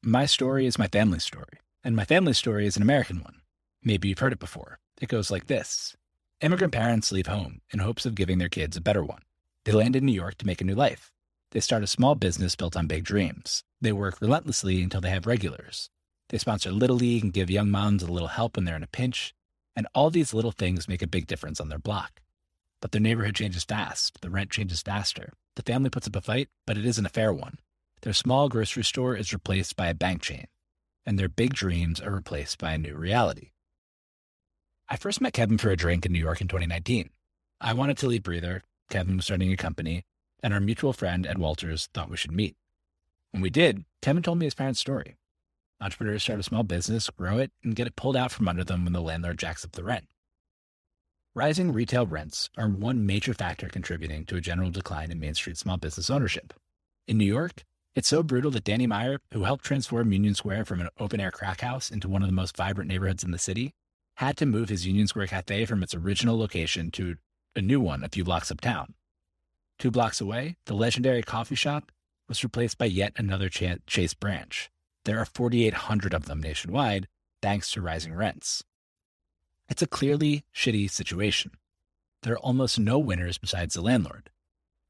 My 0.02 0.24
story 0.24 0.66
is 0.66 0.78
my 0.78 0.86
family's 0.86 1.24
story, 1.24 1.58
and 1.82 1.96
my 1.96 2.04
family's 2.04 2.38
story 2.38 2.64
is 2.64 2.76
an 2.76 2.82
American 2.82 3.20
one. 3.20 3.40
Maybe 3.82 4.08
you've 4.08 4.20
heard 4.20 4.32
it 4.32 4.38
before. 4.38 4.78
It 5.00 5.08
goes 5.08 5.32
like 5.32 5.48
this 5.48 5.96
Immigrant 6.42 6.72
parents 6.72 7.12
leave 7.12 7.28
home 7.28 7.60
in 7.72 7.78
hopes 7.78 8.04
of 8.04 8.16
giving 8.16 8.38
their 8.38 8.48
kids 8.48 8.76
a 8.76 8.80
better 8.80 9.04
one. 9.04 9.22
They 9.64 9.70
land 9.70 9.94
in 9.94 10.04
New 10.04 10.12
York 10.12 10.38
to 10.38 10.46
make 10.46 10.60
a 10.60 10.64
new 10.64 10.74
life. 10.74 11.12
They 11.52 11.60
start 11.60 11.84
a 11.84 11.86
small 11.86 12.16
business 12.16 12.56
built 12.56 12.76
on 12.76 12.88
big 12.88 13.04
dreams. 13.04 13.62
They 13.80 13.92
work 13.92 14.20
relentlessly 14.20 14.82
until 14.82 15.00
they 15.00 15.10
have 15.10 15.24
regulars. 15.24 15.88
They 16.30 16.38
sponsor 16.38 16.72
Little 16.72 16.96
League 16.96 17.22
and 17.22 17.32
give 17.32 17.48
young 17.48 17.70
moms 17.70 18.02
a 18.02 18.10
little 18.10 18.26
help 18.26 18.56
when 18.56 18.64
they're 18.64 18.74
in 18.74 18.82
a 18.82 18.88
pinch. 18.88 19.32
And 19.76 19.86
all 19.94 20.10
these 20.10 20.34
little 20.34 20.50
things 20.50 20.88
make 20.88 21.00
a 21.00 21.06
big 21.06 21.28
difference 21.28 21.60
on 21.60 21.68
their 21.68 21.78
block. 21.78 22.20
But 22.80 22.90
their 22.90 23.00
neighborhood 23.00 23.36
changes 23.36 23.62
fast. 23.62 24.20
The 24.20 24.28
rent 24.28 24.50
changes 24.50 24.82
faster. 24.82 25.34
The 25.54 25.62
family 25.62 25.90
puts 25.90 26.08
up 26.08 26.16
a 26.16 26.20
fight, 26.20 26.48
but 26.66 26.76
it 26.76 26.84
isn't 26.84 27.06
a 27.06 27.10
fair 27.10 27.32
one. 27.32 27.60
Their 28.00 28.12
small 28.12 28.48
grocery 28.48 28.82
store 28.82 29.14
is 29.14 29.32
replaced 29.32 29.76
by 29.76 29.86
a 29.86 29.94
bank 29.94 30.22
chain, 30.22 30.48
and 31.06 31.20
their 31.20 31.28
big 31.28 31.54
dreams 31.54 32.00
are 32.00 32.10
replaced 32.10 32.58
by 32.58 32.72
a 32.72 32.78
new 32.78 32.96
reality. 32.96 33.52
I 34.92 34.96
first 34.96 35.22
met 35.22 35.32
Kevin 35.32 35.56
for 35.56 35.70
a 35.70 35.76
drink 35.76 36.04
in 36.04 36.12
New 36.12 36.18
York 36.18 36.42
in 36.42 36.48
2019. 36.48 37.08
I 37.62 37.72
wanted 37.72 37.96
to 37.96 38.06
leave 38.06 38.24
Breather. 38.24 38.62
Kevin 38.90 39.16
was 39.16 39.24
starting 39.24 39.50
a 39.50 39.56
company, 39.56 40.04
and 40.42 40.52
our 40.52 40.60
mutual 40.60 40.92
friend, 40.92 41.26
Ed 41.26 41.38
Walters, 41.38 41.88
thought 41.94 42.10
we 42.10 42.18
should 42.18 42.30
meet. 42.30 42.56
When 43.30 43.40
we 43.40 43.48
did, 43.48 43.86
Kevin 44.02 44.22
told 44.22 44.36
me 44.38 44.44
his 44.44 44.54
parents' 44.54 44.80
story. 44.80 45.16
Entrepreneurs 45.80 46.24
start 46.24 46.40
a 46.40 46.42
small 46.42 46.62
business, 46.62 47.08
grow 47.08 47.38
it, 47.38 47.52
and 47.64 47.74
get 47.74 47.86
it 47.86 47.96
pulled 47.96 48.18
out 48.18 48.32
from 48.32 48.46
under 48.48 48.64
them 48.64 48.84
when 48.84 48.92
the 48.92 49.00
landlord 49.00 49.38
jacks 49.38 49.64
up 49.64 49.72
the 49.72 49.82
rent. 49.82 50.08
Rising 51.34 51.72
retail 51.72 52.04
rents 52.04 52.50
are 52.58 52.68
one 52.68 53.06
major 53.06 53.32
factor 53.32 53.70
contributing 53.70 54.26
to 54.26 54.36
a 54.36 54.42
general 54.42 54.68
decline 54.68 55.10
in 55.10 55.18
Main 55.18 55.32
Street 55.32 55.56
small 55.56 55.78
business 55.78 56.10
ownership. 56.10 56.52
In 57.08 57.16
New 57.16 57.24
York, 57.24 57.64
it's 57.94 58.08
so 58.08 58.22
brutal 58.22 58.50
that 58.50 58.64
Danny 58.64 58.86
Meyer, 58.86 59.20
who 59.32 59.44
helped 59.44 59.64
transform 59.64 60.12
Union 60.12 60.34
Square 60.34 60.66
from 60.66 60.82
an 60.82 60.90
open 60.98 61.18
air 61.18 61.30
crack 61.30 61.62
house 61.62 61.90
into 61.90 62.10
one 62.10 62.20
of 62.20 62.28
the 62.28 62.34
most 62.34 62.58
vibrant 62.58 62.90
neighborhoods 62.90 63.24
in 63.24 63.30
the 63.30 63.38
city, 63.38 63.72
had 64.22 64.36
to 64.36 64.46
move 64.46 64.68
his 64.68 64.86
Union 64.86 65.08
Square 65.08 65.26
cafe 65.26 65.64
from 65.64 65.82
its 65.82 65.96
original 65.96 66.38
location 66.38 66.92
to 66.92 67.16
a 67.56 67.60
new 67.60 67.80
one 67.80 68.04
a 68.04 68.08
few 68.08 68.22
blocks 68.22 68.52
uptown. 68.52 68.94
Two 69.80 69.90
blocks 69.90 70.20
away, 70.20 70.56
the 70.66 70.74
legendary 70.74 71.22
coffee 71.22 71.56
shop 71.56 71.90
was 72.28 72.44
replaced 72.44 72.78
by 72.78 72.84
yet 72.84 73.12
another 73.16 73.48
Chase 73.48 74.14
branch. 74.14 74.70
There 75.04 75.18
are 75.18 75.24
4,800 75.24 76.14
of 76.14 76.26
them 76.26 76.40
nationwide, 76.40 77.08
thanks 77.42 77.72
to 77.72 77.80
rising 77.80 78.14
rents. 78.14 78.62
It's 79.68 79.82
a 79.82 79.88
clearly 79.88 80.44
shitty 80.54 80.88
situation. 80.88 81.52
There 82.22 82.34
are 82.34 82.38
almost 82.38 82.78
no 82.78 83.00
winners 83.00 83.38
besides 83.38 83.74
the 83.74 83.82
landlord. 83.82 84.30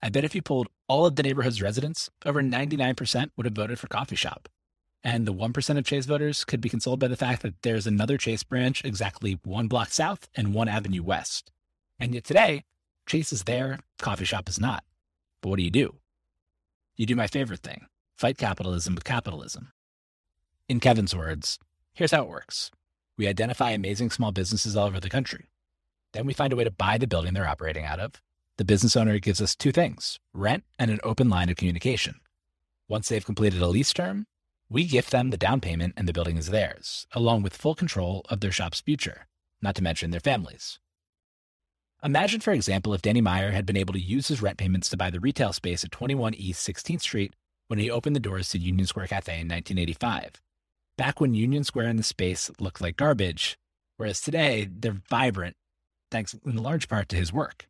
I 0.02 0.10
bet 0.10 0.24
if 0.24 0.34
you 0.34 0.42
polled 0.42 0.68
all 0.88 1.06
of 1.06 1.16
the 1.16 1.22
neighborhood's 1.22 1.62
residents, 1.62 2.10
over 2.26 2.42
99% 2.42 3.30
would 3.36 3.46
have 3.46 3.54
voted 3.54 3.78
for 3.78 3.86
coffee 3.86 4.16
shop. 4.16 4.50
And 5.04 5.26
the 5.26 5.34
1% 5.34 5.78
of 5.78 5.84
Chase 5.84 6.06
voters 6.06 6.44
could 6.44 6.60
be 6.60 6.68
consoled 6.68 7.00
by 7.00 7.08
the 7.08 7.16
fact 7.16 7.42
that 7.42 7.60
there's 7.62 7.86
another 7.86 8.16
Chase 8.16 8.44
branch 8.44 8.84
exactly 8.84 9.40
one 9.44 9.66
block 9.66 9.90
south 9.90 10.28
and 10.34 10.54
one 10.54 10.68
avenue 10.68 11.02
west. 11.02 11.50
And 11.98 12.14
yet 12.14 12.24
today, 12.24 12.64
Chase 13.06 13.32
is 13.32 13.44
there, 13.44 13.80
coffee 13.98 14.24
shop 14.24 14.48
is 14.48 14.60
not. 14.60 14.84
But 15.40 15.50
what 15.50 15.56
do 15.56 15.64
you 15.64 15.70
do? 15.70 15.96
You 16.96 17.06
do 17.06 17.16
my 17.16 17.26
favorite 17.26 17.60
thing 17.60 17.86
fight 18.16 18.38
capitalism 18.38 18.94
with 18.94 19.02
capitalism. 19.02 19.72
In 20.68 20.78
Kevin's 20.78 21.16
words, 21.16 21.58
here's 21.92 22.12
how 22.12 22.22
it 22.22 22.28
works 22.28 22.70
We 23.18 23.26
identify 23.26 23.70
amazing 23.70 24.10
small 24.10 24.30
businesses 24.30 24.76
all 24.76 24.86
over 24.86 25.00
the 25.00 25.10
country. 25.10 25.48
Then 26.12 26.26
we 26.26 26.34
find 26.34 26.52
a 26.52 26.56
way 26.56 26.64
to 26.64 26.70
buy 26.70 26.98
the 26.98 27.06
building 27.08 27.34
they're 27.34 27.48
operating 27.48 27.84
out 27.84 27.98
of. 27.98 28.22
The 28.58 28.64
business 28.64 28.96
owner 28.96 29.18
gives 29.18 29.40
us 29.40 29.56
two 29.56 29.72
things 29.72 30.20
rent 30.32 30.62
and 30.78 30.90
an 30.90 31.00
open 31.02 31.28
line 31.28 31.48
of 31.48 31.56
communication. 31.56 32.20
Once 32.86 33.08
they've 33.08 33.24
completed 33.24 33.60
a 33.60 33.66
lease 33.66 33.92
term, 33.92 34.26
we 34.72 34.84
gift 34.84 35.10
them 35.10 35.28
the 35.28 35.36
down 35.36 35.60
payment 35.60 35.92
and 35.98 36.08
the 36.08 36.14
building 36.14 36.38
is 36.38 36.48
theirs, 36.48 37.06
along 37.12 37.42
with 37.42 37.54
full 37.54 37.74
control 37.74 38.24
of 38.30 38.40
their 38.40 38.50
shop's 38.50 38.80
future, 38.80 39.26
not 39.60 39.74
to 39.74 39.82
mention 39.82 40.10
their 40.10 40.20
families. 40.20 40.78
Imagine, 42.02 42.40
for 42.40 42.52
example, 42.52 42.94
if 42.94 43.02
Danny 43.02 43.20
Meyer 43.20 43.50
had 43.50 43.66
been 43.66 43.76
able 43.76 43.92
to 43.92 44.00
use 44.00 44.28
his 44.28 44.40
rent 44.40 44.56
payments 44.56 44.88
to 44.88 44.96
buy 44.96 45.10
the 45.10 45.20
retail 45.20 45.52
space 45.52 45.84
at 45.84 45.92
21 45.92 46.34
East 46.34 46.66
16th 46.66 47.02
Street 47.02 47.34
when 47.68 47.78
he 47.78 47.90
opened 47.90 48.16
the 48.16 48.20
doors 48.20 48.48
to 48.48 48.58
Union 48.58 48.86
Square 48.86 49.08
Cafe 49.08 49.32
in 49.32 49.46
1985. 49.46 50.40
Back 50.96 51.20
when 51.20 51.34
Union 51.34 51.64
Square 51.64 51.88
and 51.88 51.98
the 51.98 52.02
space 52.02 52.50
looked 52.58 52.80
like 52.80 52.96
garbage, 52.96 53.58
whereas 53.98 54.22
today 54.22 54.68
they're 54.74 55.02
vibrant, 55.10 55.54
thanks 56.10 56.34
in 56.46 56.56
large 56.56 56.88
part 56.88 57.10
to 57.10 57.16
his 57.16 57.32
work. 57.32 57.68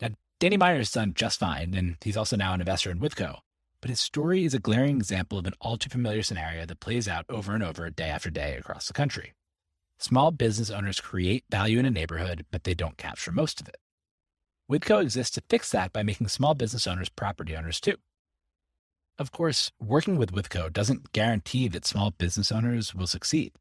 Now, 0.00 0.08
Danny 0.40 0.56
Meyer 0.56 0.78
has 0.78 0.90
done 0.90 1.12
just 1.14 1.38
fine, 1.38 1.74
and 1.74 1.96
he's 2.02 2.16
also 2.16 2.36
now 2.36 2.54
an 2.54 2.60
investor 2.60 2.90
in 2.90 2.98
Withco. 2.98 3.40
But 3.80 3.90
his 3.90 4.00
story 4.00 4.44
is 4.44 4.54
a 4.54 4.58
glaring 4.58 4.96
example 4.96 5.38
of 5.38 5.46
an 5.46 5.54
all 5.60 5.78
too 5.78 5.88
familiar 5.88 6.22
scenario 6.22 6.66
that 6.66 6.80
plays 6.80 7.08
out 7.08 7.24
over 7.28 7.54
and 7.54 7.62
over, 7.62 7.88
day 7.90 8.08
after 8.08 8.30
day, 8.30 8.56
across 8.56 8.86
the 8.86 8.92
country. 8.92 9.32
Small 9.98 10.30
business 10.30 10.70
owners 10.70 11.00
create 11.00 11.44
value 11.50 11.78
in 11.78 11.86
a 11.86 11.90
neighborhood, 11.90 12.46
but 12.50 12.64
they 12.64 12.74
don't 12.74 12.96
capture 12.96 13.32
most 13.32 13.60
of 13.60 13.68
it. 13.68 13.76
Withco 14.70 15.02
exists 15.02 15.34
to 15.34 15.42
fix 15.48 15.70
that 15.72 15.92
by 15.92 16.02
making 16.02 16.28
small 16.28 16.54
business 16.54 16.86
owners 16.86 17.08
property 17.08 17.56
owners 17.56 17.80
too. 17.80 17.96
Of 19.18 19.32
course, 19.32 19.72
working 19.80 20.16
with 20.16 20.32
Withco 20.32 20.72
doesn't 20.72 21.12
guarantee 21.12 21.68
that 21.68 21.84
small 21.84 22.10
business 22.12 22.50
owners 22.50 22.94
will 22.94 23.06
succeed. 23.06 23.52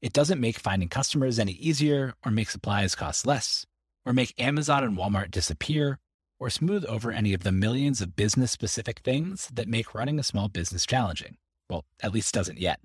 It 0.00 0.12
doesn't 0.12 0.40
make 0.40 0.58
finding 0.58 0.88
customers 0.88 1.38
any 1.38 1.52
easier 1.52 2.14
or 2.24 2.30
make 2.30 2.50
supplies 2.50 2.94
cost 2.94 3.26
less, 3.26 3.66
or 4.04 4.12
make 4.12 4.40
Amazon 4.40 4.84
and 4.84 4.96
Walmart 4.96 5.30
disappear, 5.30 5.98
or 6.42 6.50
smooth 6.50 6.84
over 6.86 7.12
any 7.12 7.32
of 7.34 7.44
the 7.44 7.52
millions 7.52 8.00
of 8.00 8.16
business 8.16 8.50
specific 8.50 8.98
things 8.98 9.48
that 9.54 9.68
make 9.68 9.94
running 9.94 10.18
a 10.18 10.24
small 10.24 10.48
business 10.48 10.84
challenging. 10.84 11.36
Well, 11.70 11.84
at 12.02 12.12
least 12.12 12.34
doesn't 12.34 12.58
yet. 12.58 12.80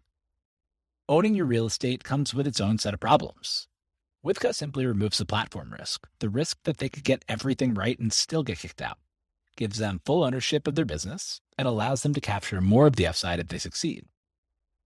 Owning 1.10 1.34
your 1.34 1.48
real 1.48 1.66
estate 1.66 2.04
comes 2.04 2.36
with 2.36 2.46
its 2.46 2.62
own 2.62 2.78
set 2.78 2.94
of 2.94 3.00
problems. 3.00 3.68
Withco 4.24 4.54
simply 4.54 4.86
removes 4.86 5.18
the 5.18 5.26
platform 5.26 5.74
risk, 5.74 6.08
the 6.20 6.30
risk 6.30 6.60
that 6.66 6.78
they 6.78 6.88
could 6.88 7.04
get 7.04 7.26
everything 7.28 7.74
right 7.74 7.98
and 7.98 8.14
still 8.14 8.44
get 8.44 8.60
kicked 8.60 8.80
out, 8.80 9.00
gives 9.56 9.80
them 9.80 10.02
full 10.06 10.24
ownership 10.24 10.68
of 10.68 10.76
their 10.76 10.86
business, 10.86 11.42
and 11.58 11.68
allows 11.68 12.04
them 12.04 12.14
to 12.14 12.22
capture 12.22 12.62
more 12.62 12.86
of 12.86 12.96
the 12.96 13.08
upside 13.08 13.40
if 13.40 13.48
they 13.48 13.58
succeed. 13.58 14.06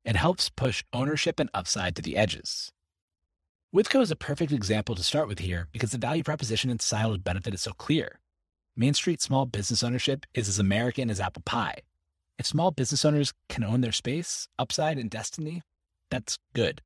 It 0.06 0.16
helps 0.16 0.48
push 0.48 0.82
ownership 0.94 1.42
and 1.42 1.50
upside 1.54 1.94
to 1.98 2.02
the 2.02 2.16
edges. 2.16 2.72
Withco 3.76 4.02
is 4.02 4.12
a 4.12 4.16
perfect 4.16 4.54
example 4.54 4.96
to 4.96 5.04
start 5.04 5.28
with 5.28 5.40
here 5.40 5.68
because 5.74 5.92
the 5.92 5.98
value 5.98 6.24
proposition 6.24 6.70
and 6.70 6.80
siloed 6.80 7.26
benefit 7.26 7.54
is 7.54 7.64
so 7.64 7.74
clear. 7.74 8.22
Main 8.76 8.94
Street 8.94 9.22
small 9.22 9.46
business 9.46 9.84
ownership 9.84 10.26
is 10.34 10.48
as 10.48 10.58
American 10.58 11.10
as 11.10 11.20
apple 11.20 11.44
pie. 11.46 11.80
If 12.40 12.46
small 12.46 12.72
business 12.72 13.04
owners 13.04 13.34
can 13.50 13.64
own 13.64 13.82
their 13.82 13.92
space, 13.92 14.48
upside, 14.58 14.98
and 14.98 15.10
destiny, 15.10 15.62
that's 16.10 16.40
good. 16.54 16.82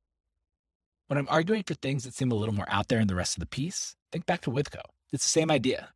When 1.08 1.20
I'm 1.20 1.28
arguing 1.30 1.62
for 1.64 1.76
things 1.76 2.04
that 2.04 2.16
seem 2.16 2.32
a 2.32 2.36
little 2.36 2.56
more 2.56 2.66
out 2.70 2.88
there 2.88 3.00
in 3.00 3.08
the 3.08 3.16
rest 3.16 3.38
of 3.38 3.40
the 3.40 3.46
piece, 3.46 3.96
think 4.12 4.26
back 4.26 4.42
to 4.42 4.52
Withco. 4.52 4.82
It's 5.14 5.24
the 5.24 5.30
same 5.30 5.52
idea. 5.52 5.90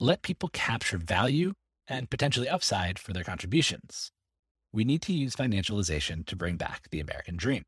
Let 0.00 0.22
people 0.22 0.48
capture 0.52 0.96
value 0.96 1.52
and 1.86 2.08
potentially 2.08 2.48
upside 2.48 2.98
for 2.98 3.12
their 3.12 3.22
contributions. 3.22 4.10
We 4.72 4.84
need 4.84 5.02
to 5.02 5.12
use 5.12 5.36
financialization 5.36 6.24
to 6.26 6.36
bring 6.36 6.56
back 6.56 6.88
the 6.90 7.00
American 7.00 7.36
dream. 7.36 7.64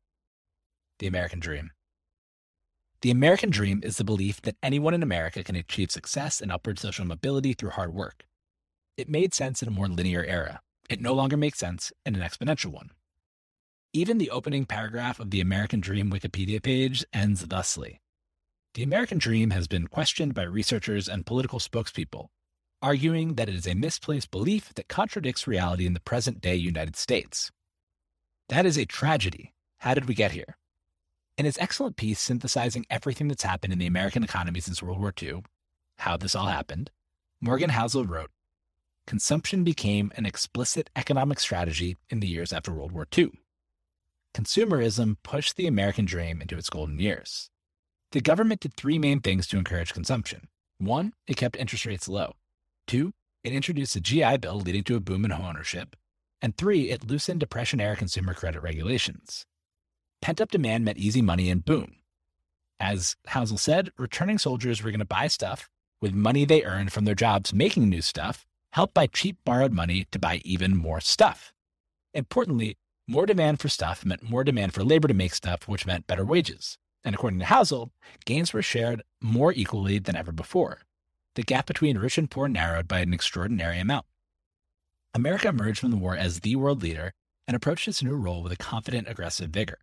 The 0.97 1.07
American 1.07 1.39
dream. 1.39 1.69
The 3.01 3.11
American 3.11 3.51
dream 3.51 3.81
is 3.83 3.97
the 3.97 4.03
belief 4.03 4.41
that 4.41 4.57
anyone 4.63 4.95
in 4.95 5.03
America 5.03 5.43
can 5.43 5.55
achieve 5.55 5.91
success 5.91 6.41
and 6.41 6.51
upward 6.51 6.79
social 6.79 7.05
mobility 7.05 7.53
through 7.53 7.69
hard 7.71 7.93
work. 7.93 8.25
It 8.97 9.07
made 9.07 9.35
sense 9.35 9.61
in 9.61 9.67
a 9.67 9.71
more 9.71 9.87
linear 9.87 10.23
era. 10.23 10.61
It 10.89 10.99
no 10.99 11.13
longer 11.13 11.37
makes 11.37 11.59
sense 11.59 11.91
in 12.07 12.15
an 12.15 12.21
exponential 12.21 12.71
one. 12.71 12.89
Even 13.93 14.17
the 14.17 14.31
opening 14.31 14.65
paragraph 14.65 15.19
of 15.19 15.29
the 15.29 15.41
American 15.41 15.79
Dream 15.79 16.09
Wikipedia 16.09 16.61
page 16.61 17.05
ends 17.13 17.45
thusly 17.45 18.01
The 18.73 18.81
American 18.81 19.19
Dream 19.19 19.51
has 19.51 19.67
been 19.67 19.87
questioned 19.87 20.33
by 20.33 20.43
researchers 20.43 21.07
and 21.07 21.25
political 21.25 21.59
spokespeople, 21.59 22.29
arguing 22.81 23.35
that 23.35 23.47
it 23.47 23.55
is 23.55 23.67
a 23.67 23.75
misplaced 23.75 24.31
belief 24.31 24.73
that 24.73 24.87
contradicts 24.87 25.45
reality 25.45 25.85
in 25.85 25.93
the 25.93 25.99
present 25.99 26.41
day 26.41 26.55
United 26.55 26.95
States. 26.95 27.51
That 28.49 28.65
is 28.65 28.77
a 28.77 28.85
tragedy. 28.85 29.53
How 29.79 29.93
did 29.93 30.07
we 30.07 30.15
get 30.15 30.31
here? 30.31 30.57
In 31.37 31.45
his 31.45 31.57
excellent 31.59 31.97
piece 31.97 32.19
synthesizing 32.19 32.85
everything 32.89 33.27
that's 33.27 33.43
happened 33.43 33.73
in 33.73 33.79
the 33.79 33.87
American 33.87 34.23
economy 34.23 34.59
since 34.59 34.81
World 34.81 34.99
War 34.99 35.13
II, 35.21 35.43
How 35.99 36.17
This 36.17 36.35
All 36.35 36.47
Happened, 36.47 36.89
Morgan 37.39 37.69
Housel 37.69 38.05
wrote 38.07 38.31
Consumption 39.05 39.63
became 39.63 40.11
an 40.15 40.25
explicit 40.25 40.89
economic 40.95 41.39
strategy 41.39 41.95
in 42.09 42.19
the 42.19 42.27
years 42.27 42.51
after 42.51 42.73
World 42.73 42.91
War 42.91 43.07
II 43.15 43.31
consumerism 44.37 45.17
pushed 45.23 45.55
the 45.55 45.65
American 45.65 46.05
dream 46.05 46.41
into 46.41 46.57
its 46.57 46.69
golden 46.69 46.99
years. 46.99 47.49
The 48.11 48.21
government 48.21 48.61
did 48.61 48.75
three 48.75 48.99
main 48.99 49.19
things 49.19 49.47
to 49.47 49.57
encourage 49.57 49.95
consumption. 49.95 50.47
One, 50.77 51.13
it 51.25 51.37
kept 51.37 51.55
interest 51.55 51.87
rates 51.87 52.07
low. 52.07 52.33
Two, 52.85 53.13
it 53.43 53.51
introduced 53.51 53.95
a 53.95 53.99
GI 53.99 54.37
Bill 54.37 54.59
leading 54.59 54.83
to 54.83 54.95
a 54.95 54.99
boom 54.99 55.25
in 55.25 55.31
homeownership. 55.31 55.93
And 56.39 56.55
three, 56.55 56.91
it 56.91 57.07
loosened 57.07 57.39
Depression 57.39 57.81
era 57.81 57.95
consumer 57.95 58.35
credit 58.35 58.61
regulations. 58.61 59.47
Pent 60.21 60.41
up 60.41 60.51
demand 60.51 60.85
meant 60.85 60.97
easy 60.97 61.21
money 61.21 61.49
and 61.49 61.63
boom. 61.63 61.95
As 62.79 63.15
Housel 63.27 63.57
said, 63.57 63.91
returning 63.97 64.37
soldiers 64.37 64.83
were 64.83 64.91
going 64.91 64.99
to 64.99 65.05
buy 65.05 65.27
stuff 65.27 65.69
with 66.01 66.13
money 66.13 66.45
they 66.45 66.63
earned 66.63 66.91
from 66.91 67.05
their 67.05 67.15
jobs 67.15 67.53
making 67.53 67.89
new 67.89 68.01
stuff, 68.01 68.45
helped 68.73 68.93
by 68.93 69.07
cheap 69.07 69.37
borrowed 69.45 69.71
money 69.73 70.05
to 70.11 70.19
buy 70.19 70.41
even 70.43 70.77
more 70.77 71.01
stuff. 71.01 71.53
Importantly, 72.13 72.77
more 73.07 73.25
demand 73.25 73.59
for 73.59 73.69
stuff 73.69 74.05
meant 74.05 74.29
more 74.29 74.43
demand 74.43 74.73
for 74.73 74.83
labor 74.83 75.07
to 75.07 75.13
make 75.13 75.33
stuff, 75.33 75.67
which 75.67 75.85
meant 75.85 76.07
better 76.07 76.25
wages. 76.25 76.77
And 77.03 77.15
according 77.15 77.39
to 77.39 77.45
Housel, 77.45 77.91
gains 78.25 78.53
were 78.53 78.61
shared 78.61 79.01
more 79.21 79.53
equally 79.53 79.97
than 79.97 80.15
ever 80.15 80.31
before. 80.31 80.81
The 81.35 81.43
gap 81.43 81.67
between 81.67 81.97
rich 81.97 82.17
and 82.17 82.29
poor 82.29 82.47
narrowed 82.47 82.87
by 82.87 82.99
an 82.99 83.13
extraordinary 83.13 83.79
amount. 83.79 84.05
America 85.13 85.47
emerged 85.47 85.79
from 85.79 85.91
the 85.91 85.97
war 85.97 86.15
as 86.15 86.41
the 86.41 86.55
world 86.55 86.83
leader 86.83 87.13
and 87.47 87.55
approached 87.55 87.87
its 87.87 88.03
new 88.03 88.15
role 88.15 88.43
with 88.43 88.51
a 88.51 88.57
confident, 88.57 89.07
aggressive 89.07 89.51
vigor. 89.51 89.79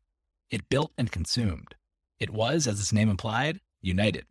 It 0.50 0.68
built 0.68 0.92
and 0.96 1.10
consumed. 1.10 1.74
It 2.18 2.30
was, 2.30 2.66
as 2.66 2.80
its 2.80 2.92
name 2.92 3.10
implied, 3.10 3.60
united. 3.82 4.26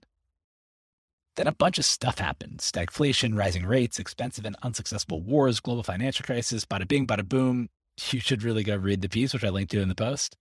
Then 1.35 1.47
a 1.47 1.51
bunch 1.51 1.79
of 1.79 1.85
stuff 1.85 2.19
happened 2.19 2.59
stagflation, 2.59 3.37
rising 3.37 3.65
rates, 3.65 3.99
expensive 3.99 4.45
and 4.45 4.55
unsuccessful 4.61 5.21
wars, 5.21 5.59
global 5.59 5.83
financial 5.83 6.25
crisis, 6.25 6.65
bada 6.65 6.87
bing, 6.87 7.07
bada 7.07 7.27
boom 7.27 7.69
you 8.11 8.19
should 8.19 8.43
really 8.43 8.63
go 8.63 8.75
read 8.75 9.01
the 9.01 9.09
piece, 9.09 9.33
which 9.33 9.43
I 9.43 9.49
linked 9.49 9.71
to 9.71 9.81
in 9.81 9.89
the 9.89 9.95
post. 9.95 10.35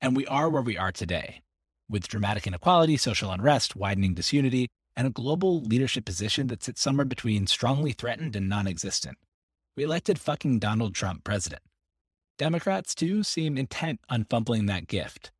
And 0.00 0.16
we 0.16 0.26
are 0.26 0.48
where 0.48 0.62
we 0.62 0.78
are 0.78 0.92
today, 0.92 1.42
with 1.88 2.08
dramatic 2.08 2.46
inequality, 2.46 2.96
social 2.96 3.30
unrest, 3.30 3.74
widening 3.74 4.14
disunity, 4.14 4.68
and 4.96 5.06
a 5.06 5.10
global 5.10 5.62
leadership 5.62 6.04
position 6.04 6.46
that 6.48 6.62
sits 6.62 6.80
somewhere 6.80 7.04
between 7.04 7.46
strongly 7.46 7.92
threatened 7.92 8.36
and 8.36 8.48
non 8.48 8.66
existent. 8.66 9.18
We 9.76 9.84
elected 9.84 10.18
fucking 10.18 10.58
Donald 10.58 10.94
Trump 10.94 11.24
president. 11.24 11.62
Democrats, 12.38 12.94
too, 12.94 13.22
seem 13.22 13.56
intent 13.56 14.00
on 14.08 14.24
fumbling 14.24 14.66
that 14.66 14.88
gift. 14.88 15.30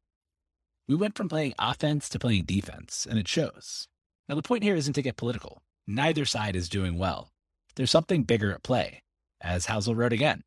We 0.88 0.94
went 0.94 1.16
from 1.16 1.28
playing 1.28 1.54
offense 1.58 2.08
to 2.10 2.18
playing 2.18 2.44
defense, 2.44 3.06
and 3.08 3.18
it 3.18 3.28
shows. 3.28 3.88
Now, 4.28 4.34
the 4.34 4.42
point 4.42 4.62
here 4.62 4.76
isn't 4.76 4.94
to 4.94 5.02
get 5.02 5.16
political. 5.16 5.62
Neither 5.86 6.24
side 6.24 6.56
is 6.56 6.68
doing 6.68 6.98
well. 6.98 7.30
There's 7.74 7.90
something 7.90 8.22
bigger 8.22 8.52
at 8.52 8.62
play, 8.62 9.02
as 9.40 9.66
Housel 9.66 9.94
wrote 9.94 10.12
again 10.12 10.42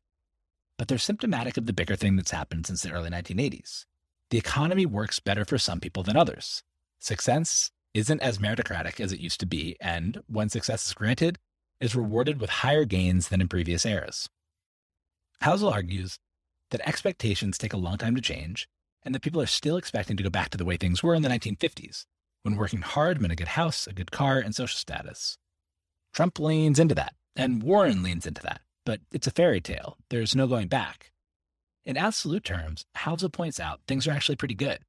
but 0.80 0.88
they're 0.88 0.96
symptomatic 0.96 1.58
of 1.58 1.66
the 1.66 1.74
bigger 1.74 1.94
thing 1.94 2.16
that's 2.16 2.30
happened 2.30 2.66
since 2.66 2.80
the 2.80 2.90
early 2.90 3.10
1980s. 3.10 3.84
The 4.30 4.38
economy 4.38 4.86
works 4.86 5.20
better 5.20 5.44
for 5.44 5.58
some 5.58 5.78
people 5.78 6.02
than 6.02 6.16
others. 6.16 6.62
Success 6.98 7.70
isn't 7.92 8.22
as 8.22 8.38
meritocratic 8.38 8.98
as 8.98 9.12
it 9.12 9.20
used 9.20 9.40
to 9.40 9.46
be, 9.46 9.76
and 9.78 10.22
when 10.26 10.48
success 10.48 10.86
is 10.86 10.94
granted, 10.94 11.36
is 11.82 11.94
rewarded 11.94 12.40
with 12.40 12.48
higher 12.48 12.86
gains 12.86 13.28
than 13.28 13.42
in 13.42 13.48
previous 13.48 13.84
eras. 13.84 14.30
Housel 15.42 15.70
argues 15.70 16.18
that 16.70 16.86
expectations 16.86 17.58
take 17.58 17.72
a 17.72 17.78
long 17.78 17.98
time 17.98 18.14
to 18.14 18.22
change, 18.22 18.68
and 19.02 19.14
that 19.14 19.22
people 19.22 19.40
are 19.40 19.46
still 19.46 19.76
expecting 19.76 20.16
to 20.16 20.22
go 20.22 20.30
back 20.30 20.50
to 20.50 20.58
the 20.58 20.64
way 20.64 20.76
things 20.76 21.02
were 21.02 21.14
in 21.14 21.22
the 21.22 21.28
1950s, 21.28 22.06
when 22.42 22.56
working 22.56 22.82
hard 22.82 23.20
meant 23.20 23.32
a 23.32 23.36
good 23.36 23.48
house, 23.48 23.86
a 23.86 23.92
good 23.92 24.10
car, 24.10 24.38
and 24.38 24.54
social 24.54 24.76
status. 24.76 25.38
Trump 26.12 26.38
leans 26.38 26.78
into 26.78 26.94
that, 26.94 27.14
and 27.36 27.62
Warren 27.62 28.02
leans 28.02 28.26
into 28.26 28.42
that 28.42 28.60
but 28.90 29.00
it's 29.12 29.26
a 29.26 29.30
fairy 29.30 29.60
tale. 29.60 29.96
There's 30.08 30.34
no 30.34 30.46
going 30.46 30.68
back. 30.68 31.12
In 31.84 31.96
absolute 31.96 32.44
terms, 32.44 32.84
Housel 32.96 33.32
points 33.32 33.60
out 33.60 33.80
things 33.86 34.06
are 34.06 34.10
actually 34.10 34.36
pretty 34.36 34.54
good. 34.54 34.80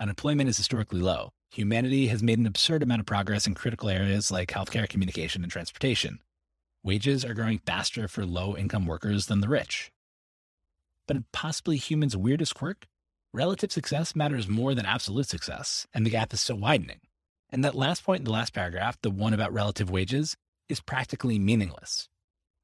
Unemployment 0.00 0.48
is 0.48 0.56
historically 0.56 1.00
low. 1.00 1.30
Humanity 1.50 2.06
has 2.06 2.22
made 2.22 2.38
an 2.38 2.46
absurd 2.46 2.82
amount 2.82 3.00
of 3.00 3.06
progress 3.06 3.46
in 3.46 3.54
critical 3.54 3.88
areas 3.88 4.30
like 4.30 4.50
healthcare, 4.50 4.88
communication, 4.88 5.42
and 5.42 5.52
transportation. 5.52 6.20
Wages 6.82 7.24
are 7.24 7.34
growing 7.34 7.58
faster 7.58 8.08
for 8.08 8.24
low 8.24 8.56
income 8.56 8.86
workers 8.86 9.26
than 9.26 9.40
the 9.40 9.48
rich. 9.48 9.90
But 11.06 11.30
possibly 11.32 11.76
humans' 11.76 12.16
weirdest 12.16 12.54
quirk? 12.54 12.86
Relative 13.32 13.70
success 13.70 14.16
matters 14.16 14.48
more 14.48 14.74
than 14.74 14.86
absolute 14.86 15.28
success, 15.28 15.86
and 15.94 16.04
the 16.04 16.10
gap 16.10 16.32
is 16.32 16.40
still 16.40 16.58
widening. 16.58 17.00
And 17.50 17.64
that 17.64 17.74
last 17.74 18.04
point 18.04 18.20
in 18.20 18.24
the 18.24 18.32
last 18.32 18.52
paragraph, 18.52 18.98
the 19.02 19.10
one 19.10 19.34
about 19.34 19.52
relative 19.52 19.90
wages, 19.90 20.36
is 20.68 20.80
practically 20.80 21.38
meaningless. 21.38 22.08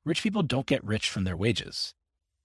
Rich 0.04 0.22
people 0.22 0.42
don't 0.42 0.66
get 0.66 0.84
rich 0.84 1.08
from 1.10 1.24
their 1.24 1.36
wages. 1.36 1.92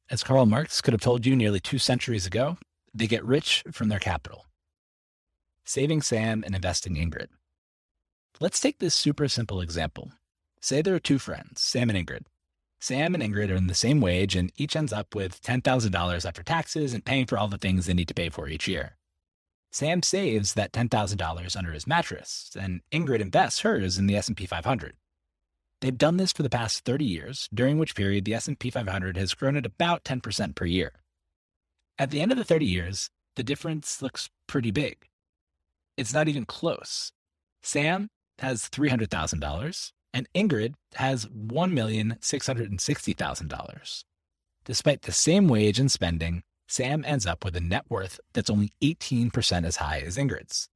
As 0.10 0.24
Karl 0.24 0.45
Marx 0.45 0.81
could 0.81 0.93
have 0.93 1.01
told 1.01 1.25
you 1.25 1.36
nearly 1.36 1.60
two 1.60 1.77
centuries 1.77 2.25
ago, 2.25 2.57
they 2.93 3.07
get 3.07 3.24
rich 3.24 3.63
from 3.71 3.89
their 3.89 4.00
capital. 4.00 4.45
Saving 5.63 6.01
Sam 6.01 6.43
and 6.45 6.55
investing 6.55 6.95
Ingrid. 6.95 7.27
Let's 8.39 8.60
take 8.60 8.79
this 8.79 8.95
super 8.95 9.27
simple 9.27 9.62
example. 9.62 10.12
Say 10.60 10.81
there 10.81 10.95
are 10.95 11.00
two 11.00 11.19
friends, 11.19 11.62
Sam 11.62 11.89
and 11.89 12.07
Ingrid. 12.07 12.24
Sam 12.81 13.13
and 13.13 13.23
Ingrid 13.23 13.51
earn 13.51 13.67
the 13.67 13.75
same 13.75 14.01
wage, 14.01 14.35
and 14.35 14.51
each 14.57 14.75
ends 14.75 14.91
up 14.91 15.13
with 15.13 15.41
$10,000 15.43 16.25
after 16.25 16.41
taxes 16.41 16.95
and 16.95 17.05
paying 17.05 17.27
for 17.27 17.38
all 17.38 17.47
the 17.47 17.59
things 17.59 17.85
they 17.85 17.93
need 17.93 18.07
to 18.07 18.13
pay 18.15 18.29
for 18.29 18.47
each 18.50 18.67
year. 18.67 18.97
Sam 19.71 20.01
saves 20.01 20.55
that 20.55 20.73
$10,000 20.73 21.55
under 21.55 21.71
his 21.71 21.85
mattress, 21.85 22.50
and 22.59 22.81
Ingrid 22.91 23.19
invests 23.19 23.61
hers 23.61 24.00
in 24.00 24.07
the 24.07 24.15
S&P 24.15 24.47
500. 24.47 24.95
They've 25.79 25.97
done 25.97 26.17
this 26.17 26.33
for 26.33 26.41
the 26.41 26.50
past 26.50 26.83
30 26.83 27.05
years, 27.05 27.47
during 27.53 27.77
which 27.77 27.95
period 27.95 28.25
the 28.25 28.33
S&P 28.33 28.71
500 28.71 29.15
has 29.15 29.35
grown 29.35 29.55
at 29.55 29.65
about 29.65 30.03
10% 30.03 30.55
per 30.55 30.65
year. 30.65 30.91
At 32.00 32.09
the 32.09 32.19
end 32.19 32.31
of 32.31 32.38
the 32.39 32.43
30 32.43 32.65
years, 32.65 33.09
the 33.35 33.43
difference 33.43 34.01
looks 34.01 34.29
pretty 34.47 34.71
big. 34.71 34.97
It's 35.97 36.13
not 36.13 36.27
even 36.27 36.45
close. 36.45 37.11
Sam 37.61 38.09
has 38.39 38.69
$300,000 38.69 39.91
and 40.13 40.27
Ingrid 40.34 40.75
has 40.96 41.25
$1,660,000. 41.27 44.03
Despite 44.65 45.01
the 45.01 45.12
same 45.12 45.48
wage 45.48 45.80
and 45.80 45.91
spending, 45.91 46.44
Sam 46.68 47.03
ends 47.06 47.25
up 47.25 47.44
with 47.44 47.56
a 47.56 47.62
net 47.62 47.86
worth 47.89 48.20
that's 48.34 48.50
only 48.50 48.72
18% 48.82 49.65
as 49.65 49.77
high 49.77 50.00
as 50.00 50.18
Ingrid's. 50.18 50.70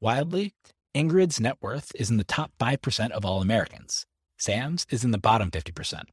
Wildly, 0.00 0.54
Ingrid's 0.94 1.40
net 1.40 1.56
worth 1.60 1.92
is 1.94 2.10
in 2.10 2.16
the 2.16 2.24
top 2.24 2.52
5% 2.60 3.10
of 3.10 3.24
all 3.24 3.40
Americans, 3.40 4.06
Sam's 4.40 4.86
is 4.88 5.04
in 5.04 5.10
the 5.10 5.18
bottom 5.18 5.50
50%. 5.50 6.04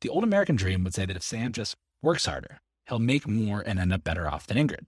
The 0.00 0.08
old 0.08 0.24
American 0.24 0.56
dream 0.56 0.82
would 0.82 0.94
say 0.94 1.06
that 1.06 1.16
if 1.16 1.22
Sam 1.22 1.52
just 1.52 1.76
works 2.02 2.26
harder, 2.26 2.58
he'll 2.88 2.98
make 2.98 3.28
more 3.28 3.62
and 3.64 3.78
end 3.78 3.92
up 3.92 4.02
better 4.02 4.28
off 4.28 4.48
than 4.48 4.56
Ingrid. 4.56 4.86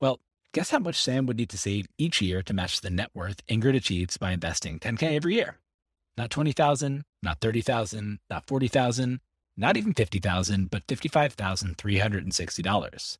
Well, 0.00 0.20
guess 0.52 0.70
how 0.70 0.78
much 0.78 1.02
Sam 1.02 1.26
would 1.26 1.36
need 1.36 1.50
to 1.50 1.58
save 1.58 1.88
each 1.98 2.22
year 2.22 2.40
to 2.42 2.54
match 2.54 2.80
the 2.80 2.88
net 2.88 3.10
worth 3.14 3.44
Ingrid 3.48 3.74
achieves 3.74 4.16
by 4.16 4.30
investing 4.30 4.78
10K 4.78 5.16
every 5.16 5.34
year? 5.34 5.58
Not 6.16 6.30
20,000, 6.30 7.04
not 7.22 7.40
30,000, 7.40 8.18
not 8.30 8.46
40,000, 8.46 9.20
not 9.56 9.76
even 9.76 9.92
50,000, 9.92 10.70
but 10.70 10.86
$55,360. 10.86 13.18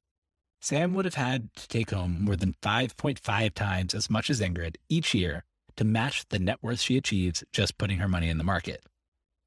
Sam 0.61 0.95
would 0.95 1.05
have 1.05 1.15
had 1.15 1.55
to 1.55 1.69
take 1.69 1.91
home 1.91 2.25
more 2.25 2.37
than 2.37 2.55
5.5 2.63 3.55
times 3.55 3.95
as 3.95 4.11
much 4.11 4.31
as 4.31 4.41
Ingrid 4.41 4.77
each 4.89 5.15
year 5.15 5.45
to 5.77 5.85
match 5.85 6.27
the 6.29 6.39
net 6.39 6.59
worth 6.63 6.81
she 6.81 6.97
achieves 6.97 7.45
just 7.53 7.77
putting 7.79 7.99
her 7.99 8.09
money 8.09 8.31
in 8.31 8.39
the 8.39 8.45
market. 8.45 8.83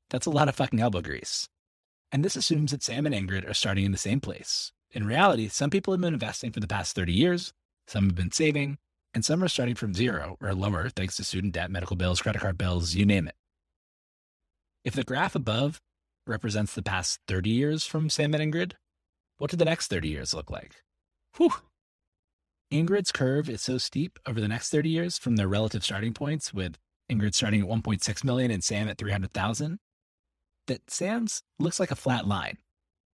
That's 0.09 0.27
a 0.27 0.31
lot 0.31 0.49
of 0.49 0.55
fucking 0.55 0.79
elbow 0.79 1.01
grease. 1.01 1.49
And 2.11 2.23
this 2.23 2.35
assumes 2.35 2.71
that 2.71 2.83
Sam 2.83 3.05
and 3.05 3.13
Ingrid 3.13 3.47
are 3.49 3.53
starting 3.53 3.85
in 3.85 3.91
the 3.91 3.97
same 3.97 4.19
place. 4.19 4.71
In 4.91 5.05
reality, 5.05 5.47
some 5.47 5.69
people 5.69 5.93
have 5.93 6.01
been 6.01 6.13
investing 6.13 6.51
for 6.51 6.59
the 6.59 6.67
past 6.67 6.95
30 6.95 7.13
years, 7.13 7.53
some 7.87 8.05
have 8.05 8.15
been 8.15 8.31
saving, 8.31 8.79
and 9.13 9.25
some 9.25 9.43
are 9.43 9.47
starting 9.47 9.75
from 9.75 9.93
zero 9.93 10.37
or 10.41 10.53
lower 10.53 10.89
thanks 10.89 11.15
to 11.17 11.23
student 11.23 11.53
debt, 11.53 11.71
medical 11.71 11.95
bills, 11.95 12.21
credit 12.21 12.41
card 12.41 12.57
bills, 12.57 12.95
you 12.95 13.05
name 13.05 13.27
it. 13.27 13.35
If 14.83 14.93
the 14.93 15.03
graph 15.03 15.35
above 15.35 15.81
represents 16.27 16.73
the 16.73 16.83
past 16.83 17.19
30 17.27 17.49
years 17.49 17.85
from 17.85 18.09
Sam 18.09 18.33
and 18.33 18.53
Ingrid, 18.53 18.73
what 19.37 19.51
do 19.51 19.57
the 19.57 19.65
next 19.65 19.87
30 19.87 20.07
years 20.09 20.33
look 20.33 20.49
like? 20.49 20.75
Whew, 21.37 21.53
Ingrid's 22.71 23.11
curve 23.11 23.49
is 23.49 23.61
so 23.61 23.79
steep 23.79 24.19
over 24.27 24.39
the 24.39 24.47
next 24.47 24.69
30 24.69 24.89
years 24.89 25.17
from 25.17 25.35
their 25.35 25.47
relative 25.47 25.83
starting 25.83 26.13
points, 26.13 26.53
with 26.53 26.77
Ingrid 27.11 27.33
starting 27.33 27.61
at 27.61 27.67
1.6 27.67 28.23
million 28.23 28.51
and 28.51 28.63
Sam 28.63 28.87
at 28.87 28.99
300,000, 28.99 29.79
that 30.67 30.91
Sam's 30.91 31.41
looks 31.57 31.79
like 31.79 31.89
a 31.89 31.95
flat 31.95 32.27
line. 32.27 32.59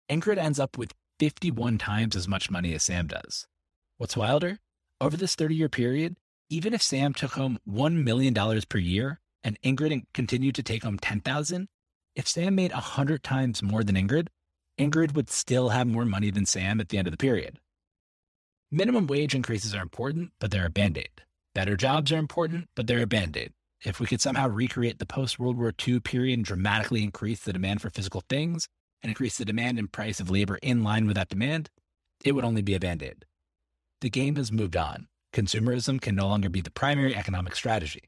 Ingrid 0.09 0.37
ends 0.37 0.59
up 0.59 0.77
with 0.77 0.93
51 1.19 1.77
times 1.77 2.17
as 2.17 2.27
much 2.27 2.51
money 2.51 2.73
as 2.73 2.83
Sam 2.83 3.07
does. 3.07 3.47
What's 3.97 4.17
wilder? 4.17 4.59
Over 5.01 5.17
this 5.17 5.35
30 5.35 5.55
year 5.55 5.69
period, 5.69 6.15
even 6.49 6.73
if 6.73 6.81
Sam 6.81 7.13
took 7.13 7.31
home 7.33 7.59
$1 7.69 8.03
million 8.03 8.33
per 8.69 8.77
year 8.77 9.19
and 9.43 9.59
Ingrid 9.61 10.03
continued 10.13 10.55
to 10.55 10.63
take 10.63 10.83
home 10.83 10.97
10,000, 10.97 11.67
if 12.15 12.27
Sam 12.27 12.55
made 12.55 12.71
100 12.71 13.21
times 13.21 13.61
more 13.61 13.83
than 13.83 13.95
Ingrid, 13.95 14.27
Ingrid 14.79 15.13
would 15.13 15.29
still 15.29 15.69
have 15.69 15.87
more 15.87 16.05
money 16.05 16.31
than 16.31 16.45
Sam 16.45 16.79
at 16.79 16.89
the 16.89 16.97
end 16.97 17.07
of 17.07 17.11
the 17.11 17.17
period. 17.17 17.59
Minimum 18.71 19.07
wage 19.07 19.35
increases 19.35 19.75
are 19.75 19.81
important, 19.81 20.31
but 20.39 20.51
they're 20.51 20.65
a 20.65 20.69
band 20.69 20.97
aid. 20.97 21.21
Better 21.53 21.75
jobs 21.75 22.11
are 22.11 22.17
important, 22.17 22.69
but 22.75 22.87
they're 22.87 23.03
a 23.03 23.07
band 23.07 23.35
aid. 23.35 23.51
If 23.83 23.99
we 23.99 24.07
could 24.07 24.21
somehow 24.21 24.47
recreate 24.47 24.99
the 24.99 25.05
post 25.05 25.39
World 25.39 25.57
War 25.57 25.73
II 25.85 25.99
period 25.99 26.39
and 26.39 26.45
dramatically 26.45 27.03
increase 27.03 27.41
the 27.41 27.53
demand 27.53 27.81
for 27.81 27.89
physical 27.89 28.23
things 28.29 28.67
and 29.03 29.09
increase 29.09 29.37
the 29.37 29.45
demand 29.45 29.77
and 29.77 29.91
price 29.91 30.19
of 30.19 30.29
labor 30.29 30.57
in 30.61 30.83
line 30.83 31.05
with 31.05 31.15
that 31.17 31.29
demand, 31.29 31.69
it 32.23 32.31
would 32.31 32.45
only 32.45 32.61
be 32.61 32.73
a 32.73 32.79
band 32.79 33.03
aid. 33.03 33.25
The 34.05 34.11
game 34.11 34.35
has 34.35 34.51
moved 34.51 34.77
on. 34.77 35.07
Consumerism 35.33 35.99
can 35.99 36.13
no 36.13 36.27
longer 36.27 36.47
be 36.47 36.61
the 36.61 36.69
primary 36.69 37.15
economic 37.15 37.55
strategy. 37.55 38.03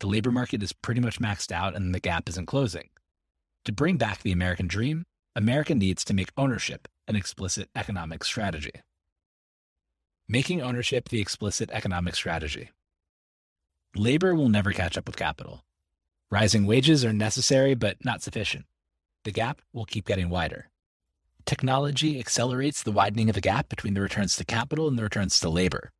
The 0.00 0.06
labor 0.06 0.30
market 0.30 0.62
is 0.62 0.72
pretty 0.72 1.02
much 1.02 1.20
maxed 1.20 1.52
out 1.52 1.76
and 1.76 1.94
the 1.94 2.00
gap 2.00 2.26
isn't 2.30 2.46
closing. 2.46 2.88
To 3.66 3.72
bring 3.72 3.98
back 3.98 4.22
the 4.22 4.32
American 4.32 4.66
dream, 4.66 5.04
America 5.36 5.74
needs 5.74 6.06
to 6.06 6.14
make 6.14 6.32
ownership 6.38 6.88
an 7.06 7.16
explicit 7.16 7.68
economic 7.76 8.24
strategy. 8.24 8.72
Making 10.26 10.62
ownership 10.62 11.10
the 11.10 11.20
explicit 11.20 11.68
economic 11.70 12.14
strategy. 12.14 12.70
Labor 13.94 14.34
will 14.34 14.48
never 14.48 14.72
catch 14.72 14.96
up 14.96 15.06
with 15.06 15.16
capital. 15.16 15.66
Rising 16.30 16.64
wages 16.64 17.04
are 17.04 17.12
necessary 17.12 17.74
but 17.74 18.02
not 18.02 18.22
sufficient. 18.22 18.64
The 19.24 19.32
gap 19.32 19.60
will 19.74 19.84
keep 19.84 20.06
getting 20.06 20.30
wider. 20.30 20.70
Technology 21.44 22.20
accelerates 22.20 22.82
the 22.82 22.92
widening 22.92 23.28
of 23.28 23.34
the 23.34 23.40
gap 23.40 23.68
between 23.68 23.94
the 23.94 24.00
returns 24.00 24.36
to 24.36 24.44
capital 24.44 24.86
and 24.86 24.96
the 24.96 25.02
returns 25.02 25.40
to 25.40 25.48
labor. 25.48 25.90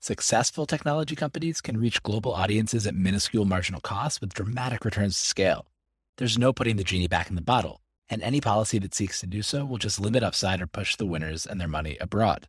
Successful 0.00 0.66
technology 0.66 1.16
companies 1.16 1.60
can 1.60 1.78
reach 1.78 2.02
global 2.02 2.32
audiences 2.32 2.86
at 2.86 2.94
minuscule 2.94 3.44
marginal 3.44 3.80
costs 3.80 4.20
with 4.20 4.34
dramatic 4.34 4.84
returns 4.84 5.18
to 5.18 5.26
scale. 5.26 5.66
There's 6.16 6.38
no 6.38 6.52
putting 6.52 6.76
the 6.76 6.84
genie 6.84 7.08
back 7.08 7.28
in 7.28 7.34
the 7.34 7.42
bottle, 7.42 7.80
and 8.08 8.22
any 8.22 8.40
policy 8.40 8.78
that 8.78 8.94
seeks 8.94 9.20
to 9.20 9.26
do 9.26 9.42
so 9.42 9.64
will 9.64 9.78
just 9.78 10.00
limit 10.00 10.22
upside 10.22 10.62
or 10.62 10.66
push 10.66 10.94
the 10.94 11.06
winners 11.06 11.44
and 11.44 11.60
their 11.60 11.68
money 11.68 11.96
abroad. 12.00 12.46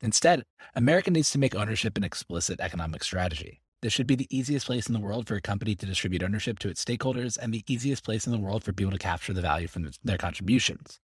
Instead, 0.00 0.44
America 0.76 1.10
needs 1.10 1.30
to 1.30 1.38
make 1.38 1.56
ownership 1.56 1.96
an 1.96 2.04
explicit 2.04 2.60
economic 2.60 3.02
strategy. 3.02 3.60
This 3.82 3.92
should 3.92 4.06
be 4.06 4.14
the 4.14 4.28
easiest 4.30 4.66
place 4.66 4.86
in 4.86 4.94
the 4.94 5.00
world 5.00 5.26
for 5.26 5.34
a 5.34 5.40
company 5.40 5.74
to 5.74 5.86
distribute 5.86 6.22
ownership 6.22 6.58
to 6.60 6.68
its 6.68 6.84
stakeholders 6.84 7.36
and 7.36 7.52
the 7.52 7.64
easiest 7.66 8.04
place 8.04 8.26
in 8.26 8.32
the 8.32 8.38
world 8.38 8.62
for 8.62 8.72
people 8.72 8.92
to 8.92 8.98
capture 8.98 9.32
the 9.32 9.40
value 9.40 9.66
from 9.66 9.90
their 10.04 10.18
contributions. 10.18 11.00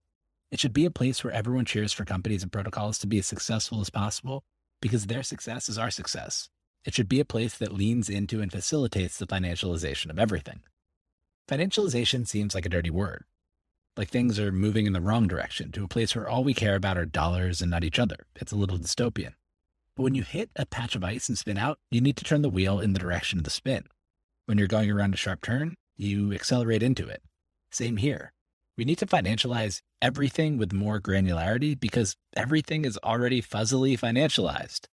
It 0.50 0.60
should 0.60 0.72
be 0.72 0.84
a 0.84 0.90
place 0.90 1.24
where 1.24 1.32
everyone 1.32 1.64
cheers 1.64 1.92
for 1.92 2.04
companies 2.04 2.42
and 2.42 2.52
protocols 2.52 2.98
to 2.98 3.06
be 3.06 3.18
as 3.18 3.26
successful 3.26 3.80
as 3.80 3.90
possible 3.90 4.44
because 4.80 5.06
their 5.06 5.22
success 5.22 5.68
is 5.68 5.78
our 5.78 5.90
success. 5.90 6.48
It 6.84 6.94
should 6.94 7.08
be 7.08 7.18
a 7.18 7.24
place 7.24 7.58
that 7.58 7.74
leans 7.74 8.08
into 8.08 8.40
and 8.40 8.52
facilitates 8.52 9.18
the 9.18 9.26
financialization 9.26 10.08
of 10.08 10.18
everything. 10.18 10.60
Financialization 11.48 12.26
seems 12.26 12.54
like 12.54 12.66
a 12.66 12.68
dirty 12.70 12.90
word, 12.90 13.24
like 13.96 14.08
things 14.08 14.38
are 14.38 14.52
moving 14.52 14.86
in 14.86 14.92
the 14.92 15.00
wrong 15.00 15.26
direction 15.26 15.72
to 15.72 15.84
a 15.84 15.88
place 15.88 16.14
where 16.14 16.28
all 16.28 16.44
we 16.44 16.54
care 16.54 16.76
about 16.76 16.98
are 16.98 17.06
dollars 17.06 17.60
and 17.60 17.70
not 17.70 17.84
each 17.84 17.98
other. 17.98 18.26
It's 18.36 18.52
a 18.52 18.56
little 18.56 18.78
dystopian. 18.78 19.34
But 19.96 20.02
when 20.02 20.14
you 20.14 20.22
hit 20.22 20.50
a 20.54 20.66
patch 20.66 20.94
of 20.94 21.02
ice 21.02 21.28
and 21.28 21.38
spin 21.38 21.56
out, 21.56 21.78
you 21.90 22.00
need 22.00 22.16
to 22.18 22.24
turn 22.24 22.42
the 22.42 22.50
wheel 22.50 22.80
in 22.80 22.92
the 22.92 22.98
direction 22.98 23.38
of 23.38 23.44
the 23.44 23.50
spin. 23.50 23.84
When 24.44 24.58
you're 24.58 24.68
going 24.68 24.90
around 24.90 25.14
a 25.14 25.16
sharp 25.16 25.42
turn, 25.42 25.76
you 25.96 26.32
accelerate 26.32 26.82
into 26.82 27.08
it. 27.08 27.22
Same 27.70 27.96
here. 27.96 28.32
We 28.76 28.84
need 28.84 28.98
to 28.98 29.06
financialize 29.06 29.80
everything 30.02 30.58
with 30.58 30.72
more 30.72 31.00
granularity 31.00 31.78
because 31.78 32.16
everything 32.36 32.84
is 32.84 32.98
already 33.02 33.40
fuzzily 33.42 33.98
financialized. 33.98 34.86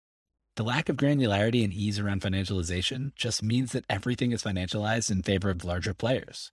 The 0.56 0.64
lack 0.64 0.88
of 0.88 0.98
granularity 0.98 1.64
and 1.64 1.74
ease 1.74 2.00
around 2.00 2.22
financialization 2.22 3.16
just 3.16 3.42
means 3.42 3.72
that 3.72 3.86
everything 3.90 4.32
is 4.32 4.44
financialized 4.44 5.10
in 5.10 5.24
favor 5.24 5.50
of 5.50 5.66
larger 5.66 5.94
players. 5.94 6.52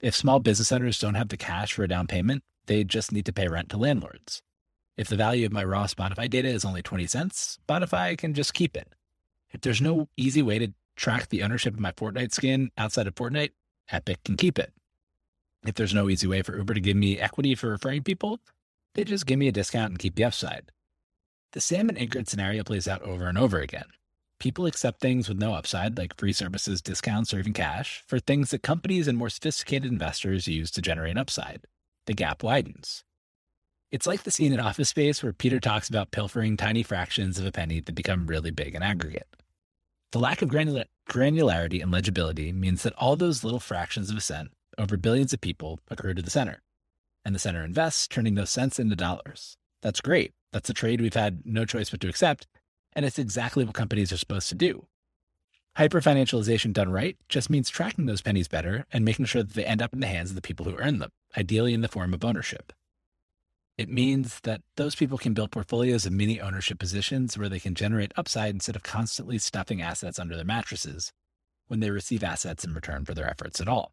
If 0.00 0.14
small 0.14 0.38
business 0.38 0.70
owners 0.70 0.98
don't 0.98 1.14
have 1.14 1.28
the 1.28 1.36
cash 1.36 1.72
for 1.72 1.82
a 1.82 1.88
down 1.88 2.06
payment, 2.06 2.44
they 2.66 2.84
just 2.84 3.12
need 3.12 3.26
to 3.26 3.32
pay 3.32 3.48
rent 3.48 3.70
to 3.70 3.76
landlords. 3.76 4.42
If 4.96 5.08
the 5.08 5.16
value 5.16 5.44
of 5.44 5.52
my 5.52 5.64
raw 5.64 5.86
Spotify 5.86 6.30
data 6.30 6.48
is 6.48 6.64
only 6.64 6.82
20 6.82 7.06
cents, 7.06 7.58
Spotify 7.68 8.16
can 8.16 8.32
just 8.32 8.54
keep 8.54 8.76
it. 8.76 8.94
If 9.50 9.60
there's 9.60 9.82
no 9.82 10.08
easy 10.16 10.42
way 10.42 10.58
to 10.58 10.72
track 10.96 11.28
the 11.28 11.42
ownership 11.42 11.74
of 11.74 11.80
my 11.80 11.92
Fortnite 11.92 12.32
skin 12.32 12.70
outside 12.78 13.06
of 13.06 13.14
Fortnite, 13.14 13.52
Epic 13.90 14.22
can 14.24 14.36
keep 14.36 14.58
it. 14.58 14.72
If 15.66 15.74
there's 15.74 15.94
no 15.94 16.08
easy 16.08 16.28
way 16.28 16.42
for 16.42 16.56
Uber 16.56 16.74
to 16.74 16.80
give 16.80 16.96
me 16.96 17.18
equity 17.18 17.56
for 17.56 17.70
referring 17.70 18.04
people, 18.04 18.38
they 18.94 19.02
just 19.02 19.26
give 19.26 19.38
me 19.38 19.48
a 19.48 19.52
discount 19.52 19.90
and 19.90 19.98
keep 19.98 20.14
the 20.14 20.24
upside. 20.24 20.70
The 21.52 21.60
Sam 21.60 21.88
and 21.88 21.98
Ingrid 21.98 22.28
scenario 22.28 22.62
plays 22.62 22.86
out 22.86 23.02
over 23.02 23.26
and 23.26 23.36
over 23.36 23.58
again. 23.58 23.86
People 24.38 24.66
accept 24.66 25.00
things 25.00 25.28
with 25.28 25.38
no 25.38 25.54
upside, 25.54 25.98
like 25.98 26.16
free 26.16 26.32
services, 26.32 26.82
discounts, 26.82 27.34
or 27.34 27.38
even 27.38 27.52
cash, 27.52 28.04
for 28.06 28.20
things 28.20 28.50
that 28.50 28.62
companies 28.62 29.08
and 29.08 29.18
more 29.18 29.30
sophisticated 29.30 29.90
investors 29.90 30.46
use 30.46 30.70
to 30.70 30.82
generate 30.82 31.16
upside. 31.16 31.64
The 32.06 32.14
gap 32.14 32.42
widens. 32.42 33.02
It's 33.90 34.06
like 34.06 34.22
the 34.22 34.30
scene 34.30 34.52
in 34.52 34.60
Office 34.60 34.90
Space 34.90 35.22
where 35.22 35.32
Peter 35.32 35.58
talks 35.58 35.88
about 35.88 36.10
pilfering 36.10 36.56
tiny 36.56 36.82
fractions 36.82 37.38
of 37.38 37.46
a 37.46 37.52
penny 37.52 37.80
that 37.80 37.94
become 37.94 38.26
really 38.26 38.50
big 38.50 38.74
in 38.74 38.82
aggregate. 38.82 39.28
The 40.12 40.18
lack 40.18 40.42
of 40.42 40.48
granula- 40.48 40.86
granularity 41.08 41.82
and 41.82 41.90
legibility 41.90 42.52
means 42.52 42.82
that 42.82 42.94
all 42.94 43.16
those 43.16 43.42
little 43.42 43.60
fractions 43.60 44.10
of 44.10 44.16
a 44.16 44.20
cent 44.20 44.50
over 44.78 44.96
billions 44.96 45.32
of 45.32 45.40
people 45.40 45.80
accrue 45.90 46.14
to 46.14 46.22
the 46.22 46.30
center. 46.30 46.62
And 47.24 47.34
the 47.34 47.38
center 47.38 47.64
invests, 47.64 48.06
turning 48.06 48.34
those 48.34 48.50
cents 48.50 48.78
into 48.78 48.96
dollars. 48.96 49.56
That's 49.82 50.00
great. 50.00 50.32
That's 50.52 50.70
a 50.70 50.74
trade 50.74 51.00
we've 51.00 51.14
had 51.14 51.42
no 51.44 51.64
choice 51.64 51.90
but 51.90 52.00
to 52.00 52.08
accept. 52.08 52.46
And 52.92 53.04
it's 53.04 53.18
exactly 53.18 53.64
what 53.64 53.74
companies 53.74 54.12
are 54.12 54.16
supposed 54.16 54.48
to 54.50 54.54
do. 54.54 54.86
Hyperfinancialization 55.76 56.72
done 56.72 56.90
right 56.90 57.16
just 57.28 57.50
means 57.50 57.68
tracking 57.68 58.06
those 58.06 58.22
pennies 58.22 58.48
better 58.48 58.86
and 58.92 59.04
making 59.04 59.26
sure 59.26 59.42
that 59.42 59.52
they 59.52 59.64
end 59.64 59.82
up 59.82 59.92
in 59.92 60.00
the 60.00 60.06
hands 60.06 60.30
of 60.30 60.36
the 60.36 60.42
people 60.42 60.64
who 60.64 60.76
earn 60.78 60.98
them, 60.98 61.10
ideally 61.36 61.74
in 61.74 61.82
the 61.82 61.88
form 61.88 62.14
of 62.14 62.24
ownership. 62.24 62.72
It 63.76 63.90
means 63.90 64.40
that 64.40 64.62
those 64.76 64.94
people 64.94 65.18
can 65.18 65.34
build 65.34 65.50
portfolios 65.50 66.06
of 66.06 66.12
mini 66.12 66.40
ownership 66.40 66.78
positions 66.78 67.36
where 67.36 67.50
they 67.50 67.60
can 67.60 67.74
generate 67.74 68.12
upside 68.16 68.54
instead 68.54 68.74
of 68.74 68.82
constantly 68.82 69.36
stuffing 69.36 69.82
assets 69.82 70.18
under 70.18 70.34
their 70.34 70.46
mattresses 70.46 71.12
when 71.66 71.80
they 71.80 71.90
receive 71.90 72.24
assets 72.24 72.64
in 72.64 72.72
return 72.72 73.04
for 73.04 73.12
their 73.12 73.28
efforts 73.28 73.60
at 73.60 73.68
all. 73.68 73.92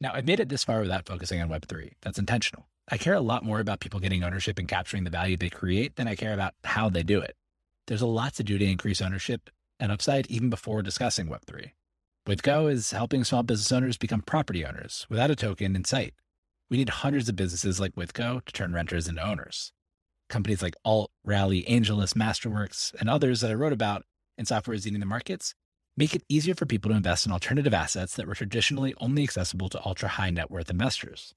Now, 0.00 0.12
I've 0.12 0.26
made 0.26 0.40
it 0.40 0.48
this 0.48 0.64
far 0.64 0.80
without 0.80 1.06
focusing 1.06 1.40
on 1.40 1.48
Web3. 1.48 1.92
That's 2.02 2.18
intentional. 2.18 2.66
I 2.88 2.98
care 2.98 3.14
a 3.14 3.20
lot 3.20 3.44
more 3.44 3.60
about 3.60 3.80
people 3.80 4.00
getting 4.00 4.22
ownership 4.22 4.58
and 4.58 4.68
capturing 4.68 5.04
the 5.04 5.10
value 5.10 5.36
they 5.36 5.48
create 5.48 5.96
than 5.96 6.08
I 6.08 6.16
care 6.16 6.34
about 6.34 6.54
how 6.64 6.88
they 6.88 7.02
do 7.02 7.20
it. 7.20 7.36
There's 7.86 8.02
a 8.02 8.06
lot 8.06 8.34
to 8.34 8.44
do 8.44 8.58
to 8.58 8.64
increase 8.64 9.00
ownership 9.00 9.50
and 9.80 9.90
upside 9.90 10.26
even 10.26 10.50
before 10.50 10.82
discussing 10.82 11.28
Web3. 11.28 11.70
Withco 12.26 12.70
is 12.70 12.90
helping 12.90 13.24
small 13.24 13.42
business 13.42 13.72
owners 13.72 13.98
become 13.98 14.22
property 14.22 14.64
owners 14.64 15.06
without 15.10 15.30
a 15.30 15.36
token 15.36 15.76
in 15.76 15.84
sight. 15.84 16.14
We 16.70 16.78
need 16.78 16.88
hundreds 16.88 17.28
of 17.28 17.36
businesses 17.36 17.78
like 17.78 17.94
Withco 17.94 18.44
to 18.44 18.52
turn 18.52 18.72
renters 18.72 19.08
into 19.08 19.26
owners. 19.26 19.72
Companies 20.30 20.62
like 20.62 20.74
Alt, 20.84 21.10
Rally, 21.22 21.66
Angelus, 21.68 22.14
Masterworks, 22.14 22.94
and 22.98 23.10
others 23.10 23.42
that 23.42 23.50
I 23.50 23.54
wrote 23.54 23.74
about 23.74 24.04
in 24.38 24.46
Software 24.46 24.74
is 24.74 24.86
Eating 24.86 25.00
the 25.00 25.06
Markets 25.06 25.54
make 25.96 26.14
it 26.14 26.24
easier 26.28 26.54
for 26.54 26.66
people 26.66 26.90
to 26.90 26.96
invest 26.96 27.26
in 27.26 27.32
alternative 27.32 27.74
assets 27.74 28.16
that 28.16 28.26
were 28.26 28.34
traditionally 28.34 28.94
only 28.98 29.22
accessible 29.22 29.68
to 29.68 29.86
ultra 29.86 30.08
high 30.08 30.30
net 30.30 30.50
worth 30.50 30.70
investors. 30.70 31.34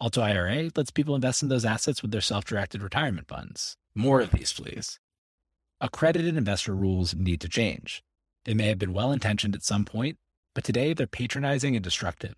Alto 0.00 0.20
IRA 0.22 0.70
lets 0.76 0.90
people 0.90 1.14
invest 1.14 1.42
in 1.42 1.48
those 1.48 1.64
assets 1.64 2.02
with 2.02 2.12
their 2.12 2.20
self 2.20 2.44
directed 2.44 2.82
retirement 2.82 3.26
funds. 3.26 3.76
More 3.94 4.20
of 4.20 4.30
these, 4.30 4.52
please. 4.52 5.00
Accredited 5.80 6.36
investor 6.36 6.74
rules 6.74 7.14
need 7.14 7.40
to 7.40 7.48
change. 7.48 8.02
They 8.44 8.54
may 8.54 8.68
have 8.68 8.78
been 8.78 8.92
well 8.92 9.12
intentioned 9.12 9.54
at 9.54 9.64
some 9.64 9.84
point, 9.84 10.16
but 10.54 10.64
today 10.64 10.92
they're 10.92 11.06
patronizing 11.06 11.74
and 11.74 11.84
destructive. 11.84 12.34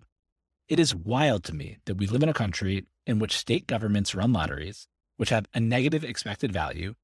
It 0.68 0.78
is 0.78 0.94
wild 0.94 1.44
to 1.44 1.54
me 1.54 1.78
that 1.86 1.96
we 1.96 2.06
live 2.06 2.22
in 2.22 2.28
a 2.28 2.34
country 2.34 2.86
in 3.06 3.18
which 3.18 3.36
state 3.36 3.66
governments 3.66 4.14
run 4.14 4.32
lotteries, 4.32 4.86
which 5.16 5.30
have 5.30 5.46
a 5.52 5.60
negative 5.60 6.04
expected 6.04 6.52
value 6.52 6.94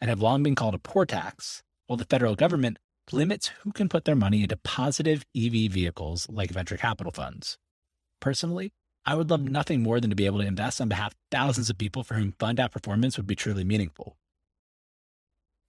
and 0.00 0.08
have 0.10 0.20
long 0.20 0.42
been 0.42 0.54
called 0.54 0.74
a 0.74 0.78
poor 0.78 1.06
tax, 1.06 1.62
while 1.86 1.96
the 1.96 2.04
federal 2.04 2.34
government 2.34 2.78
limits 3.12 3.48
who 3.62 3.72
can 3.72 3.88
put 3.88 4.04
their 4.04 4.14
money 4.14 4.42
into 4.42 4.56
positive 4.56 5.24
EV 5.36 5.70
vehicles 5.70 6.26
like 6.30 6.50
venture 6.50 6.76
capital 6.76 7.12
funds. 7.12 7.58
Personally, 8.20 8.72
I 9.04 9.14
would 9.14 9.30
love 9.30 9.42
nothing 9.42 9.82
more 9.82 10.00
than 10.00 10.10
to 10.10 10.16
be 10.16 10.26
able 10.26 10.40
to 10.40 10.46
invest 10.46 10.80
on 10.80 10.88
behalf 10.88 11.12
of 11.12 11.18
thousands 11.30 11.68
of 11.68 11.78
people 11.78 12.04
for 12.04 12.14
whom 12.14 12.34
fund 12.38 12.58
outperformance 12.58 13.16
would 13.16 13.26
be 13.26 13.36
truly 13.36 13.64
meaningful. 13.64 14.16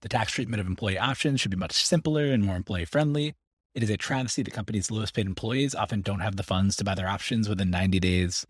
The 0.02 0.08
tax 0.08 0.32
treatment 0.32 0.60
of 0.60 0.66
employee 0.66 0.98
options 0.98 1.40
should 1.40 1.50
be 1.50 1.56
much 1.56 1.84
simpler 1.84 2.26
and 2.26 2.44
more 2.44 2.56
employee 2.56 2.84
friendly, 2.84 3.34
it 3.76 3.82
is 3.82 3.90
a 3.90 3.98
travesty 3.98 4.42
that 4.42 4.54
companies' 4.54 4.90
lowest 4.90 5.12
paid 5.12 5.26
employees 5.26 5.74
often 5.74 6.00
don't 6.00 6.20
have 6.20 6.36
the 6.36 6.42
funds 6.42 6.76
to 6.76 6.84
buy 6.84 6.94
their 6.94 7.10
options 7.10 7.46
within 7.46 7.68
90 7.68 8.00
days 8.00 8.46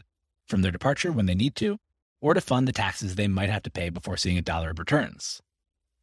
from 0.47 0.63
their 0.63 0.71
departure 0.71 1.11
when 1.11 1.27
they 1.27 1.35
need 1.35 1.57
to, 1.57 1.79
or 2.21 2.33
to 2.33 2.41
fund 2.41 2.69
the 2.69 2.73
taxes 2.73 3.17
they 3.17 3.27
might 3.27 3.51
have 3.51 3.65
to 3.65 3.71
pay 3.71 3.89
before 3.89 4.17
seeing 4.17 4.39
a 4.39 4.43
dollar 4.43 4.71
of 4.71 4.79
returns. 4.79 5.43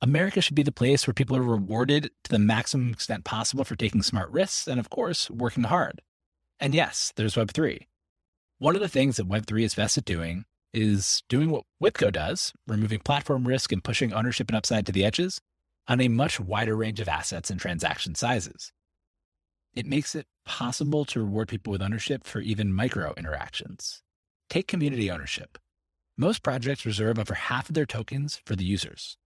America 0.03 0.41
should 0.41 0.55
be 0.55 0.63
the 0.63 0.71
place 0.73 1.07
where 1.07 1.13
people 1.13 1.37
are 1.37 1.41
rewarded 1.41 2.11
to 2.25 2.29
the 2.29 2.37
maximum 2.37 2.91
extent 2.91 3.23
possible 3.23 3.63
for 3.63 3.77
taking 3.77 4.03
smart 4.03 4.29
risks 4.31 4.67
and, 4.67 4.77
of 4.77 4.89
course, 4.89 5.31
working 5.31 5.63
hard. 5.63 6.01
And 6.59 6.75
yes, 6.75 7.13
there's 7.15 7.35
Web3. 7.35 7.87
One 8.57 8.75
of 8.75 8.81
the 8.81 8.89
things 8.89 9.15
that 9.15 9.29
Web3 9.29 9.63
is 9.63 9.75
best 9.75 9.97
at 9.97 10.03
doing 10.03 10.43
is 10.73 11.23
doing 11.29 11.49
what 11.49 11.63
Withco 11.81 12.11
does, 12.11 12.51
removing 12.67 12.99
platform 12.99 13.47
risk 13.47 13.71
and 13.71 13.81
pushing 13.81 14.11
ownership 14.11 14.49
and 14.49 14.57
upside 14.57 14.85
to 14.87 14.91
the 14.91 15.05
edges 15.05 15.39
on 15.87 16.01
a 16.01 16.09
much 16.09 16.37
wider 16.37 16.75
range 16.75 16.99
of 16.99 17.07
assets 17.07 17.49
and 17.49 17.57
transaction 17.57 18.13
sizes. 18.13 18.73
It 19.73 19.85
makes 19.85 20.15
it 20.15 20.27
possible 20.43 21.05
to 21.05 21.21
reward 21.21 21.47
people 21.47 21.71
with 21.71 21.81
ownership 21.81 22.25
for 22.25 22.41
even 22.41 22.73
micro 22.73 23.13
interactions. 23.15 24.03
Take 24.49 24.67
community 24.67 25.09
ownership. 25.09 25.57
Most 26.17 26.43
projects 26.43 26.85
reserve 26.85 27.17
over 27.17 27.35
half 27.35 27.69
of 27.69 27.75
their 27.75 27.85
tokens 27.85 28.41
for 28.45 28.57
the 28.57 28.65
users. 28.65 29.17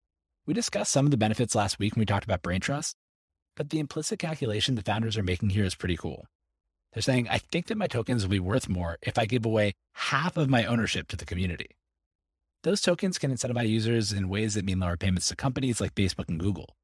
We 0.47 0.53
discussed 0.53 0.93
some 0.93 1.05
of 1.05 1.11
the 1.11 1.17
benefits 1.17 1.55
last 1.55 1.77
week 1.77 1.95
when 1.95 1.99
we 1.99 2.05
talked 2.05 2.23
about 2.23 2.41
Braintrust, 2.41 2.95
but 3.57 3.69
the 3.69 3.79
implicit 3.79 4.17
calculation 4.17 4.75
the 4.75 4.81
founders 4.81 5.17
are 5.17 5.23
making 5.23 5.49
here 5.49 5.65
is 5.65 5.75
pretty 5.75 5.97
cool. 5.97 6.25
They're 6.93 7.01
saying, 7.01 7.27
I 7.27 7.39
think 7.39 7.67
that 7.67 7.77
my 7.77 7.87
tokens 7.87 8.23
will 8.23 8.31
be 8.31 8.39
worth 8.39 8.69
more 8.69 8.97
if 9.01 9.17
I 9.17 9.25
give 9.25 9.45
away 9.45 9.73
half 9.93 10.37
of 10.37 10.49
my 10.49 10.63
ownership 10.63 11.09
to 11.09 11.17
the 11.17 11.25
community. 11.25 11.71
Those 12.63 12.79
tokens 12.79 13.17
can 13.17 13.29
incentivize 13.29 13.67
users 13.67 14.13
in 14.13 14.29
ways 14.29 14.53
that 14.53 14.63
mean 14.63 14.79
lower 14.79 14.95
payments 14.95 15.27
to 15.27 15.35
companies 15.35 15.81
like 15.81 15.93
Facebook 15.95 16.29
and 16.29 16.39
Google. 16.39 16.77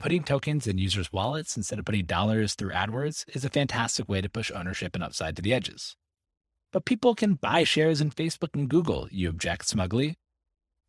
Putting 0.00 0.24
tokens 0.24 0.66
in 0.66 0.78
users' 0.78 1.12
wallets 1.12 1.56
instead 1.56 1.78
of 1.78 1.84
putting 1.84 2.04
dollars 2.04 2.54
through 2.54 2.72
AdWords 2.72 3.24
is 3.32 3.44
a 3.44 3.48
fantastic 3.48 4.08
way 4.08 4.20
to 4.20 4.28
push 4.28 4.50
ownership 4.50 4.96
and 4.96 5.04
upside 5.04 5.36
to 5.36 5.42
the 5.42 5.54
edges. 5.54 5.96
But 6.72 6.84
people 6.84 7.14
can 7.14 7.34
buy 7.34 7.62
shares 7.62 8.00
in 8.00 8.10
Facebook 8.10 8.54
and 8.54 8.68
Google, 8.68 9.08
you 9.12 9.28
object 9.28 9.68
smugly. 9.68 10.16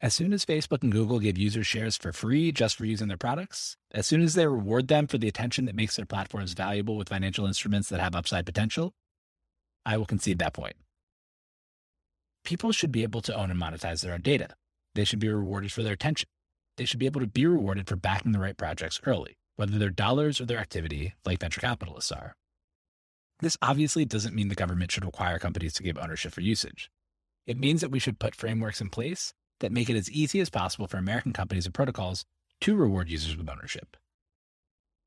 As 0.01 0.13
soon 0.13 0.31
as 0.31 0.45
Facebook 0.45 0.81
and 0.81 0.91
Google 0.91 1.19
give 1.19 1.37
users 1.37 1.67
shares 1.67 1.97
for 1.97 2.13
free 2.13 2.51
just 2.51 2.77
for 2.77 2.85
using 2.85 3.09
their 3.09 3.17
products, 3.17 3.75
as 3.91 4.07
soon 4.07 4.21
as 4.21 4.33
they 4.33 4.47
reward 4.47 4.87
them 4.87 5.07
for 5.07 5.17
the 5.17 5.27
attention 5.27 5.65
that 5.65 5.75
makes 5.75 5.97
their 5.97 6.05
platforms 6.05 6.53
valuable 6.53 6.95
with 6.95 7.09
financial 7.09 7.45
instruments 7.45 7.89
that 7.89 7.99
have 7.99 8.15
upside 8.15 8.45
potential, 8.45 8.93
I 9.85 9.97
will 9.97 10.05
concede 10.05 10.39
that 10.39 10.53
point. 10.53 10.77
People 12.45 12.71
should 12.71 12.91
be 12.91 13.03
able 13.03 13.21
to 13.21 13.35
own 13.35 13.51
and 13.51 13.61
monetize 13.61 14.01
their 14.01 14.13
own 14.13 14.21
data. 14.21 14.55
They 14.95 15.03
should 15.03 15.19
be 15.19 15.27
rewarded 15.27 15.71
for 15.71 15.83
their 15.83 15.93
attention 15.93 16.29
they 16.79 16.85
should 16.85 16.99
be 16.99 17.05
able 17.05 17.19
to 17.19 17.27
be 17.27 17.45
rewarded 17.45 17.89
for 17.89 17.97
backing 17.97 18.31
the 18.31 18.39
right 18.39 18.55
projects 18.55 19.01
early, 19.05 19.35
whether 19.57 19.77
they're 19.77 19.89
dollars 19.89 20.39
or 20.39 20.45
their 20.45 20.59
activity, 20.59 21.13
like 21.25 21.41
venture 21.41 21.59
capitalists 21.59 22.09
are. 22.09 22.37
This 23.41 23.57
obviously 23.61 24.05
doesn't 24.05 24.33
mean 24.33 24.47
the 24.47 24.55
government 24.55 24.89
should 24.89 25.03
require 25.03 25.39
companies 25.39 25.73
to 25.73 25.83
give 25.83 25.97
ownership 25.97 26.31
for 26.31 26.39
usage. 26.39 26.89
It 27.45 27.59
means 27.59 27.81
that 27.81 27.91
we 27.91 27.99
should 27.99 28.17
put 28.17 28.33
frameworks 28.33 28.79
in 28.79 28.89
place 28.89 29.33
that 29.59 29.71
make 29.71 29.89
it 29.89 29.95
as 29.95 30.09
easy 30.11 30.39
as 30.39 30.49
possible 30.49 30.87
for 30.87 30.97
American 30.97 31.33
companies 31.33 31.65
and 31.65 31.73
protocols 31.73 32.25
to 32.61 32.75
reward 32.75 33.09
users 33.09 33.37
with 33.37 33.49
ownership. 33.49 33.97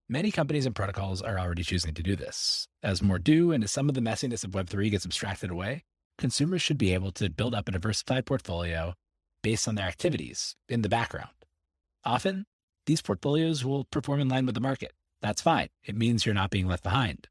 Many 0.08 0.30
companies 0.30 0.66
and 0.66 0.74
protocols 0.74 1.22
are 1.22 1.38
already 1.38 1.62
choosing 1.62 1.94
to 1.94 2.02
do 2.02 2.16
this. 2.16 2.68
As 2.82 3.02
more 3.02 3.18
do, 3.18 3.52
and 3.52 3.64
as 3.64 3.70
some 3.70 3.88
of 3.88 3.94
the 3.94 4.00
messiness 4.00 4.44
of 4.44 4.50
Web3 4.50 4.90
gets 4.90 5.06
abstracted 5.06 5.50
away, 5.50 5.84
consumers 6.18 6.60
should 6.60 6.78
be 6.78 6.92
able 6.92 7.12
to 7.12 7.30
build 7.30 7.54
up 7.54 7.68
a 7.68 7.72
diversified 7.72 8.26
portfolio 8.26 8.94
based 9.42 9.66
on 9.66 9.74
their 9.74 9.86
activities 9.86 10.56
in 10.68 10.82
the 10.82 10.88
background. 10.88 11.30
Often, 12.04 12.46
these 12.86 13.00
portfolios 13.00 13.64
will 13.64 13.84
perform 13.84 14.20
in 14.20 14.28
line 14.28 14.44
with 14.44 14.54
the 14.54 14.60
market. 14.60 14.92
That's 15.20 15.40
fine. 15.40 15.68
It 15.84 15.96
means 15.96 16.26
you're 16.26 16.34
not 16.34 16.50
being 16.50 16.66
left 16.66 16.82
behind. 16.82 17.28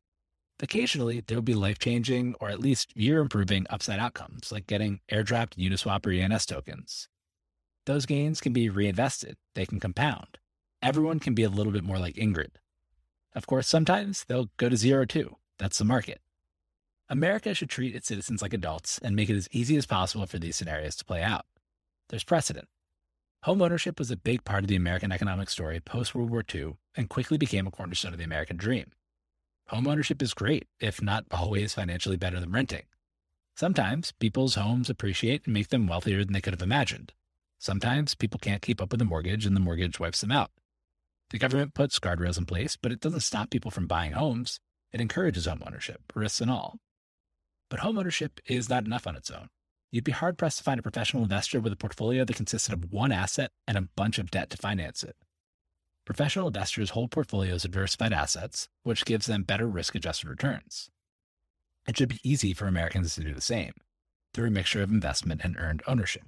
Occasionally, 0.62 1.23
there 1.25 1.38
will 1.38 1.41
be 1.41 1.55
life 1.55 1.79
changing 1.79 2.36
or 2.39 2.49
at 2.49 2.60
least 2.60 2.95
year 2.95 3.19
improving 3.19 3.65
upside 3.69 3.99
outcomes, 3.99 4.51
like 4.51 4.67
getting 4.67 5.01
airdropped 5.12 5.55
Uniswap 5.57 6.05
or 6.05 6.12
ENS 6.12 6.45
tokens. 6.45 7.10
Those 7.85 8.05
gains 8.05 8.41
can 8.41 8.53
be 8.53 8.69
reinvested, 8.69 9.37
they 9.55 9.65
can 9.65 9.79
compound. 9.79 10.37
Everyone 10.81 11.19
can 11.19 11.33
be 11.33 11.43
a 11.43 11.49
little 11.49 11.71
bit 11.71 11.83
more 11.83 11.99
like 11.99 12.15
Ingrid. 12.15 12.51
Of 13.33 13.47
course, 13.47 13.67
sometimes 13.67 14.25
they'll 14.25 14.49
go 14.57 14.69
to 14.69 14.77
zero 14.77 15.05
too. 15.05 15.37
That's 15.57 15.77
the 15.77 15.85
market. 15.85 16.21
America 17.09 17.53
should 17.53 17.69
treat 17.69 17.95
its 17.95 18.07
citizens 18.07 18.41
like 18.41 18.53
adults 18.53 18.97
and 18.99 19.15
make 19.15 19.29
it 19.29 19.35
as 19.35 19.49
easy 19.51 19.75
as 19.77 19.85
possible 19.85 20.25
for 20.25 20.39
these 20.39 20.55
scenarios 20.55 20.95
to 20.97 21.05
play 21.05 21.21
out. 21.21 21.45
There's 22.09 22.23
precedent. 22.23 22.67
Home 23.43 23.61
ownership 23.61 23.97
was 23.97 24.11
a 24.11 24.17
big 24.17 24.43
part 24.43 24.63
of 24.63 24.67
the 24.67 24.75
American 24.75 25.11
economic 25.11 25.49
story 25.49 25.79
post 25.79 26.13
World 26.13 26.29
War 26.29 26.43
II 26.53 26.75
and 26.95 27.09
quickly 27.09 27.37
became 27.37 27.65
a 27.65 27.71
cornerstone 27.71 28.13
of 28.13 28.19
the 28.19 28.25
American 28.25 28.57
dream. 28.57 28.91
Home 29.67 29.87
ownership 29.87 30.21
is 30.21 30.33
great, 30.33 30.67
if 30.79 31.01
not 31.01 31.25
always 31.31 31.73
financially 31.73 32.17
better 32.17 32.39
than 32.39 32.51
renting. 32.51 32.83
Sometimes 33.55 34.11
people's 34.13 34.55
homes 34.55 34.89
appreciate 34.89 35.45
and 35.45 35.53
make 35.53 35.69
them 35.69 35.87
wealthier 35.87 36.23
than 36.23 36.33
they 36.33 36.41
could 36.41 36.53
have 36.53 36.61
imagined. 36.61 37.13
Sometimes 37.62 38.15
people 38.15 38.39
can't 38.39 38.63
keep 38.63 38.82
up 38.82 38.89
with 38.89 38.97
the 38.97 39.06
mortgage 39.06 39.45
and 39.45 39.56
the 39.56 39.60
mortgage 39.60 40.00
wipes 40.00 40.21
them 40.21 40.32
out. 40.32 40.50
The 41.30 41.38
government 41.38 41.76
puts 41.76 42.00
guardrails 42.00 42.39
in 42.39 42.47
place, 42.47 42.76
but 42.76 42.91
it 42.91 43.00
doesn't 43.00 43.19
stop 43.19 43.52
people 43.52 43.69
from 43.69 43.86
buying 43.86 44.13
homes. 44.13 44.60
It 44.91 45.00
encourages 45.00 45.45
homeownership, 45.45 45.97
risks 46.15 46.41
and 46.41 46.50
all. 46.50 46.80
But 47.69 47.82
homeownership 47.82 48.39
is 48.47 48.67
not 48.67 48.86
enough 48.86 49.06
on 49.06 49.15
its 49.15 49.30
own. 49.30 49.50
You'd 49.91 50.04
be 50.04 50.12
hard 50.12 50.39
pressed 50.39 50.58
to 50.58 50.63
find 50.63 50.80
a 50.80 50.84
professional 50.84 51.21
investor 51.21 51.60
with 51.60 51.71
a 51.71 51.76
portfolio 51.76 52.26
that 52.26 52.36
consisted 52.36 52.74
of 52.74 52.91
one 52.91 53.12
asset 53.12 53.52
and 53.67 53.78
a 53.78 53.88
bunch 53.95 54.17
of 54.17 54.32
debt 54.32 54.50
to 54.50 54.58
finance 54.58 55.04
it. 55.04 55.15
Professional 56.04 56.47
investors 56.47 56.89
hold 56.89 57.12
portfolios 57.12 57.63
of 57.63 57.69
diversified 57.69 58.12
assets, 58.12 58.69
which 58.82 59.06
gives 59.06 59.28
them 59.28 59.43
better 59.43 59.67
risk 59.67 59.93
adjusted 59.93 60.30
returns. 60.30 60.89
It 61.88 61.95
should 61.95 62.10
be 62.10 62.19
easy 62.24 62.56
for 62.56 62.65
Americans 62.65 63.13
to 63.13 63.21
do 63.21 63.36
the 63.36 63.39
same 63.39 63.74
through 64.34 64.47
a 64.47 64.52
mixture 64.52 64.82
of 64.82 64.89
investment 64.89 65.41
and 65.43 65.56
earned 65.60 65.84
ownership. 65.86 66.24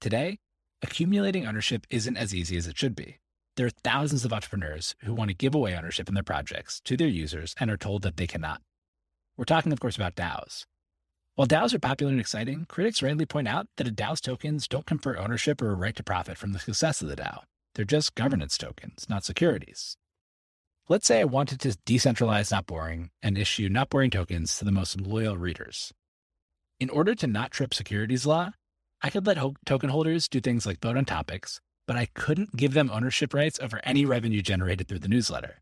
Today, 0.00 0.38
accumulating 0.82 1.46
ownership 1.46 1.86
isn't 1.90 2.16
as 2.16 2.34
easy 2.34 2.56
as 2.56 2.66
it 2.66 2.78
should 2.78 2.94
be. 2.94 3.18
There 3.56 3.66
are 3.66 3.82
thousands 3.84 4.24
of 4.24 4.32
entrepreneurs 4.32 4.94
who 5.04 5.14
want 5.14 5.30
to 5.30 5.36
give 5.36 5.54
away 5.54 5.74
ownership 5.74 6.08
in 6.08 6.14
their 6.14 6.22
projects 6.22 6.80
to 6.84 6.96
their 6.96 7.08
users 7.08 7.54
and 7.58 7.70
are 7.70 7.76
told 7.76 8.02
that 8.02 8.16
they 8.16 8.26
cannot. 8.26 8.60
We're 9.36 9.44
talking, 9.44 9.72
of 9.72 9.80
course, 9.80 9.96
about 9.96 10.14
DAOs. 10.14 10.66
While 11.36 11.46
DAOs 11.46 11.74
are 11.74 11.78
popular 11.78 12.12
and 12.12 12.20
exciting, 12.20 12.66
critics 12.66 13.02
rightly 13.02 13.26
point 13.26 13.48
out 13.48 13.66
that 13.76 13.88
a 13.88 13.92
DAO's 13.92 14.20
tokens 14.20 14.68
don't 14.68 14.86
confer 14.86 15.16
ownership 15.16 15.60
or 15.60 15.70
a 15.70 15.74
right 15.74 15.96
to 15.96 16.02
profit 16.02 16.38
from 16.38 16.52
the 16.52 16.58
success 16.58 17.02
of 17.02 17.08
the 17.08 17.16
DAO. 17.16 17.44
They're 17.74 17.84
just 17.84 18.14
governance 18.14 18.56
tokens, 18.56 19.06
not 19.08 19.24
securities. 19.24 19.96
Let's 20.88 21.06
say 21.06 21.20
I 21.20 21.24
wanted 21.24 21.60
to 21.60 21.76
decentralize 21.84 22.52
Not 22.52 22.66
Boring 22.66 23.10
and 23.22 23.36
issue 23.36 23.68
Not 23.68 23.90
Boring 23.90 24.10
tokens 24.10 24.56
to 24.58 24.64
the 24.64 24.72
most 24.72 25.00
loyal 25.00 25.36
readers. 25.36 25.92
In 26.78 26.88
order 26.90 27.14
to 27.16 27.26
not 27.26 27.50
trip 27.50 27.74
securities 27.74 28.24
law, 28.24 28.52
I 29.02 29.10
could 29.10 29.26
let 29.26 29.36
ho- 29.36 29.54
token 29.64 29.90
holders 29.90 30.28
do 30.28 30.40
things 30.40 30.66
like 30.66 30.80
vote 30.80 30.96
on 30.96 31.04
topics, 31.04 31.60
but 31.86 31.96
I 31.96 32.06
couldn't 32.14 32.56
give 32.56 32.74
them 32.74 32.90
ownership 32.90 33.34
rights 33.34 33.58
over 33.60 33.80
any 33.84 34.04
revenue 34.04 34.42
generated 34.42 34.88
through 34.88 35.00
the 35.00 35.08
newsletter. 35.08 35.60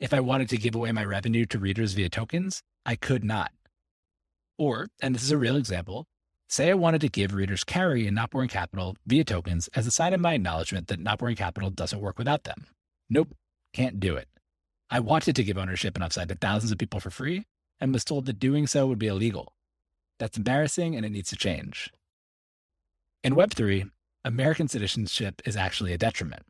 If 0.00 0.12
I 0.12 0.20
wanted 0.20 0.48
to 0.48 0.56
give 0.56 0.74
away 0.74 0.90
my 0.92 1.04
revenue 1.04 1.46
to 1.46 1.58
readers 1.58 1.92
via 1.92 2.08
tokens, 2.08 2.62
I 2.84 2.96
could 2.96 3.22
not. 3.22 3.52
Or, 4.58 4.88
and 5.00 5.14
this 5.14 5.22
is 5.22 5.30
a 5.30 5.38
real 5.38 5.56
example, 5.56 6.06
say 6.48 6.70
I 6.70 6.74
wanted 6.74 7.00
to 7.02 7.08
give 7.08 7.34
readers 7.34 7.64
carry 7.64 8.06
in 8.06 8.14
Not 8.14 8.30
Boring 8.30 8.48
Capital 8.48 8.96
via 9.06 9.24
tokens 9.24 9.68
as 9.74 9.86
a 9.86 9.90
sign 9.90 10.14
of 10.14 10.20
my 10.20 10.34
acknowledgement 10.34 10.88
that 10.88 11.00
Not 11.00 11.18
Boring 11.18 11.36
Capital 11.36 11.70
doesn't 11.70 12.00
work 12.00 12.18
without 12.18 12.44
them. 12.44 12.66
Nope, 13.08 13.34
can't 13.72 14.00
do 14.00 14.16
it. 14.16 14.28
I 14.90 15.00
wanted 15.00 15.36
to 15.36 15.44
give 15.44 15.58
ownership 15.58 15.94
and 15.94 16.04
upside 16.04 16.28
to 16.28 16.34
thousands 16.34 16.72
of 16.72 16.78
people 16.78 17.00
for 17.00 17.10
free 17.10 17.46
and 17.80 17.92
was 17.92 18.04
told 18.04 18.26
that 18.26 18.38
doing 18.38 18.66
so 18.66 18.86
would 18.86 18.98
be 18.98 19.08
illegal. 19.08 19.54
That's 20.18 20.36
embarrassing 20.36 20.94
and 20.96 21.04
it 21.04 21.10
needs 21.10 21.30
to 21.30 21.36
change. 21.36 21.90
In 23.24 23.34
Web3, 23.34 23.90
American 24.26 24.68
citizenship 24.68 25.40
is 25.46 25.56
actually 25.56 25.94
a 25.94 25.98
detriment. 25.98 26.42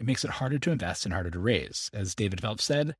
It 0.00 0.06
makes 0.06 0.24
it 0.24 0.30
harder 0.30 0.58
to 0.58 0.70
invest 0.70 1.04
and 1.04 1.12
harder 1.12 1.30
to 1.30 1.38
raise. 1.38 1.90
As 1.92 2.14
David 2.14 2.40
Phelps 2.40 2.64
said, 2.64 2.96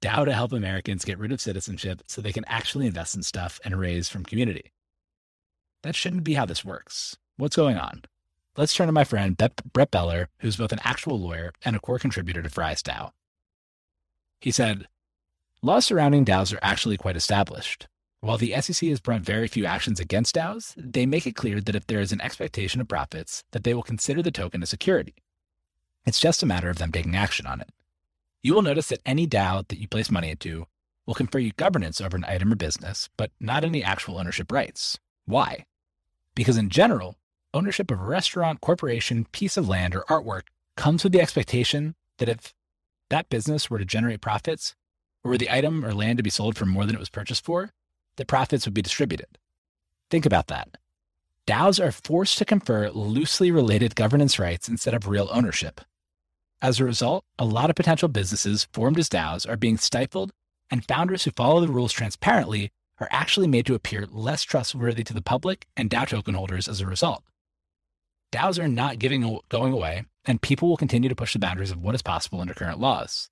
DAO 0.00 0.24
to 0.24 0.32
help 0.32 0.52
Americans 0.52 1.04
get 1.04 1.18
rid 1.18 1.32
of 1.32 1.40
citizenship 1.40 2.02
so 2.06 2.20
they 2.20 2.32
can 2.32 2.44
actually 2.46 2.86
invest 2.86 3.16
in 3.16 3.24
stuff 3.24 3.58
and 3.64 3.80
raise 3.80 4.08
from 4.08 4.24
community. 4.24 4.70
That 5.82 5.96
shouldn't 5.96 6.22
be 6.22 6.34
how 6.34 6.46
this 6.46 6.64
works. 6.64 7.16
What's 7.36 7.56
going 7.56 7.78
on? 7.78 8.02
Let's 8.56 8.74
turn 8.74 8.86
to 8.86 8.92
my 8.92 9.02
friend 9.02 9.36
Brett 9.72 9.90
Beller, 9.90 10.28
who's 10.38 10.56
both 10.56 10.70
an 10.70 10.80
actual 10.84 11.18
lawyer 11.18 11.52
and 11.64 11.74
a 11.74 11.80
core 11.80 11.98
contributor 11.98 12.42
to 12.42 12.48
FriesDAO. 12.48 13.10
He 14.40 14.52
said, 14.52 14.86
Laws 15.62 15.86
surrounding 15.86 16.24
DAOs 16.24 16.54
are 16.54 16.60
actually 16.62 16.96
quite 16.96 17.16
established. 17.16 17.88
While 18.22 18.38
the 18.38 18.54
SEC 18.60 18.88
has 18.88 19.00
brought 19.00 19.22
very 19.22 19.48
few 19.48 19.66
actions 19.66 19.98
against 19.98 20.36
DAOs, 20.36 20.74
they 20.76 21.06
make 21.06 21.26
it 21.26 21.34
clear 21.34 21.60
that 21.60 21.74
if 21.74 21.88
there 21.88 21.98
is 21.98 22.12
an 22.12 22.20
expectation 22.20 22.80
of 22.80 22.86
profits, 22.86 23.42
that 23.50 23.64
they 23.64 23.74
will 23.74 23.82
consider 23.82 24.22
the 24.22 24.30
token 24.30 24.62
a 24.62 24.66
security. 24.66 25.16
It's 26.06 26.20
just 26.20 26.40
a 26.40 26.46
matter 26.46 26.70
of 26.70 26.78
them 26.78 26.92
taking 26.92 27.16
action 27.16 27.48
on 27.48 27.60
it. 27.60 27.70
You 28.40 28.54
will 28.54 28.62
notice 28.62 28.90
that 28.90 29.00
any 29.04 29.26
DAO 29.26 29.66
that 29.66 29.80
you 29.80 29.88
place 29.88 30.08
money 30.08 30.30
into 30.30 30.68
will 31.04 31.16
confer 31.16 31.40
you 31.40 31.50
governance 31.56 32.00
over 32.00 32.16
an 32.16 32.24
item 32.24 32.52
or 32.52 32.54
business, 32.54 33.10
but 33.16 33.32
not 33.40 33.64
any 33.64 33.82
actual 33.82 34.20
ownership 34.20 34.52
rights. 34.52 35.00
Why? 35.26 35.64
Because 36.36 36.56
in 36.56 36.68
general, 36.68 37.18
ownership 37.52 37.90
of 37.90 38.00
a 38.00 38.04
restaurant, 38.04 38.60
corporation, 38.60 39.26
piece 39.32 39.56
of 39.56 39.68
land, 39.68 39.96
or 39.96 40.02
artwork 40.02 40.42
comes 40.76 41.02
with 41.02 41.12
the 41.12 41.20
expectation 41.20 41.96
that 42.18 42.28
if 42.28 42.54
that 43.10 43.30
business 43.30 43.68
were 43.68 43.80
to 43.80 43.84
generate 43.84 44.20
profits, 44.20 44.76
or 45.24 45.32
were 45.32 45.38
the 45.38 45.52
item 45.52 45.84
or 45.84 45.92
land 45.92 46.18
to 46.18 46.22
be 46.22 46.30
sold 46.30 46.56
for 46.56 46.66
more 46.66 46.86
than 46.86 46.94
it 46.94 47.00
was 47.00 47.10
purchased 47.10 47.44
for, 47.44 47.72
the 48.22 48.26
profits 48.26 48.64
would 48.64 48.74
be 48.74 48.82
distributed. 48.82 49.26
Think 50.08 50.24
about 50.24 50.46
that. 50.46 50.76
DAOs 51.44 51.84
are 51.84 51.90
forced 51.90 52.38
to 52.38 52.44
confer 52.44 52.88
loosely 52.90 53.50
related 53.50 53.96
governance 53.96 54.38
rights 54.38 54.68
instead 54.68 54.94
of 54.94 55.08
real 55.08 55.28
ownership. 55.32 55.80
As 56.60 56.78
a 56.78 56.84
result, 56.84 57.24
a 57.36 57.44
lot 57.44 57.68
of 57.68 57.74
potential 57.74 58.08
businesses 58.08 58.68
formed 58.72 58.96
as 59.00 59.08
DAOs 59.08 59.48
are 59.48 59.56
being 59.56 59.76
stifled, 59.76 60.30
and 60.70 60.86
founders 60.86 61.24
who 61.24 61.32
follow 61.32 61.60
the 61.60 61.72
rules 61.72 61.92
transparently 61.92 62.70
are 63.00 63.08
actually 63.10 63.48
made 63.48 63.66
to 63.66 63.74
appear 63.74 64.06
less 64.08 64.44
trustworthy 64.44 65.02
to 65.02 65.12
the 65.12 65.20
public 65.20 65.66
and 65.76 65.90
DAO 65.90 66.06
token 66.06 66.34
holders 66.34 66.68
as 66.68 66.80
a 66.80 66.86
result. 66.86 67.24
DAOs 68.30 68.62
are 68.62 68.68
not 68.68 69.00
giving, 69.00 69.40
going 69.48 69.72
away, 69.72 70.04
and 70.24 70.40
people 70.40 70.68
will 70.68 70.76
continue 70.76 71.08
to 71.08 71.16
push 71.16 71.32
the 71.32 71.40
boundaries 71.40 71.72
of 71.72 71.82
what 71.82 71.96
is 71.96 72.02
possible 72.02 72.40
under 72.40 72.54
current 72.54 72.78
laws. 72.78 73.28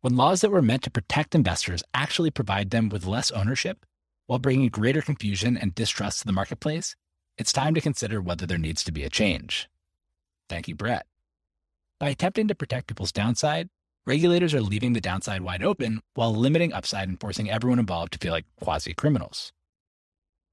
When 0.00 0.16
laws 0.16 0.40
that 0.40 0.50
were 0.50 0.62
meant 0.62 0.82
to 0.82 0.90
protect 0.90 1.36
investors 1.36 1.84
actually 1.94 2.32
provide 2.32 2.70
them 2.70 2.88
with 2.88 3.06
less 3.06 3.30
ownership 3.30 3.86
while 4.26 4.38
bringing 4.38 4.68
greater 4.68 5.02
confusion 5.02 5.56
and 5.56 5.74
distrust 5.74 6.20
to 6.20 6.26
the 6.26 6.32
marketplace, 6.32 6.96
it's 7.38 7.52
time 7.52 7.74
to 7.74 7.80
consider 7.80 8.20
whether 8.20 8.46
there 8.46 8.58
needs 8.58 8.82
to 8.84 8.92
be 8.92 9.04
a 9.04 9.10
change. 9.10 9.68
Thank 10.48 10.68
you, 10.68 10.74
Brett. 10.74 11.06
By 11.98 12.10
attempting 12.10 12.48
to 12.48 12.54
protect 12.54 12.88
people's 12.88 13.12
downside, 13.12 13.68
regulators 14.06 14.54
are 14.54 14.60
leaving 14.60 14.92
the 14.92 15.00
downside 15.00 15.42
wide 15.42 15.62
open 15.62 16.00
while 16.14 16.34
limiting 16.34 16.72
upside 16.72 17.08
and 17.08 17.20
forcing 17.20 17.50
everyone 17.50 17.78
involved 17.78 18.12
to 18.12 18.18
feel 18.18 18.32
like 18.32 18.46
quasi 18.60 18.94
criminals. 18.94 19.52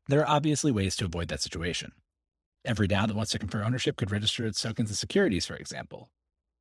There 0.08 0.22
are 0.22 0.30
obviously 0.30 0.72
ways 0.72 0.96
to 0.98 1.06
avoid 1.06 1.30
that 1.30 1.42
situation. 1.42 1.94
Every 2.66 2.88
DAO 2.88 3.08
that 3.08 3.16
wants 3.16 3.32
to 3.32 3.40
confer 3.40 3.64
ownership 3.64 3.98
could 3.98 4.12
register 4.12 4.46
its 4.46 4.62
tokens 4.62 4.92
as 4.92 5.00
securities, 5.00 5.46
for 5.46 5.56
example. 5.56 6.10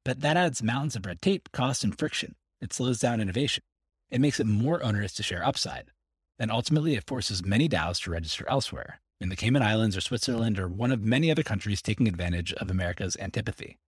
But 0.05 0.21
that 0.21 0.37
adds 0.37 0.63
mountains 0.63 0.97
of 0.97 1.07
red 1.07 1.23
tape, 1.23 1.51
cost, 1.53 1.85
and 1.85 1.97
friction. 1.97 2.35
It 2.61 2.73
slows 2.73 2.99
down 2.99 3.21
innovation. 3.21 3.63
It 4.11 4.21
makes 4.21 4.41
it 4.41 4.47
more 4.47 4.83
onerous 4.83 5.13
to 5.15 5.23
share 5.23 5.45
upside. 5.45 5.91
And 6.39 6.51
ultimately, 6.51 6.95
it 6.95 7.07
forces 7.07 7.45
many 7.45 7.69
DAOs 7.69 8.03
to 8.03 8.11
register 8.11 8.45
elsewhere, 8.49 9.01
in 9.21 9.29
the 9.29 9.37
Cayman 9.37 9.63
Islands 9.63 9.97
or 9.97 10.01
Switzerland 10.01 10.59
or 10.59 10.67
one 10.67 10.91
of 10.91 11.03
many 11.03 11.31
other 11.31 11.43
countries 11.43 11.81
taking 11.81 12.09
advantage 12.09 12.53
of 12.55 12.71
America's 12.71 13.17
antipathy. 13.21 13.79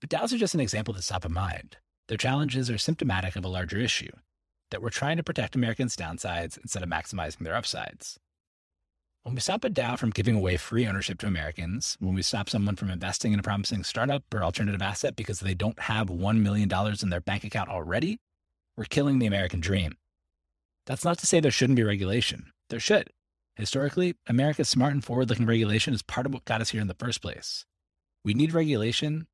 But 0.00 0.10
DAOs 0.10 0.32
are 0.32 0.38
just 0.38 0.54
an 0.54 0.60
example 0.60 0.92
that's 0.92 1.06
top 1.06 1.24
of 1.24 1.30
mind. 1.30 1.76
Their 2.08 2.18
challenges 2.18 2.68
are 2.68 2.78
symptomatic 2.78 3.36
of 3.36 3.44
a 3.44 3.48
larger 3.48 3.78
issue 3.78 4.10
that 4.70 4.82
we're 4.82 4.90
trying 4.90 5.16
to 5.16 5.22
protect 5.22 5.54
Americans' 5.54 5.96
downsides 5.96 6.58
instead 6.58 6.82
of 6.82 6.88
maximizing 6.88 7.38
their 7.38 7.54
upsides. 7.54 8.18
When 9.22 9.36
we 9.36 9.40
stop 9.40 9.62
a 9.62 9.70
DAO 9.70 9.96
from 9.96 10.10
giving 10.10 10.34
away 10.34 10.56
free 10.56 10.86
ownership 10.86 11.18
to 11.20 11.28
Americans, 11.28 11.96
when 12.00 12.14
we 12.14 12.22
stop 12.22 12.50
someone 12.50 12.74
from 12.74 12.90
investing 12.90 13.32
in 13.32 13.38
a 13.38 13.42
promising 13.42 13.84
startup 13.84 14.24
or 14.34 14.42
alternative 14.42 14.82
asset 14.82 15.14
because 15.14 15.38
they 15.38 15.54
don't 15.54 15.78
have 15.78 16.08
$1 16.08 16.40
million 16.40 16.68
in 17.02 17.08
their 17.10 17.20
bank 17.20 17.44
account 17.44 17.70
already, 17.70 18.18
we're 18.76 18.84
killing 18.84 19.20
the 19.20 19.26
American 19.26 19.60
dream. 19.60 19.96
That's 20.86 21.04
not 21.04 21.18
to 21.18 21.26
say 21.26 21.40
there 21.40 21.50
shouldn't 21.50 21.76
be 21.76 21.82
regulation. 21.82 22.52
There 22.68 22.80
should. 22.80 23.10
Historically, 23.56 24.14
America's 24.26 24.68
smart 24.68 24.94
and 24.94 25.04
forward 25.04 25.28
looking 25.28 25.46
regulation 25.46 25.94
is 25.94 26.02
part 26.02 26.26
of 26.26 26.32
what 26.32 26.44
got 26.44 26.60
us 26.60 26.70
here 26.70 26.80
in 26.80 26.88
the 26.88 26.94
first 26.94 27.20
place. 27.20 27.66
We 28.24 28.34
need 28.34 28.54
regulation 28.54 29.26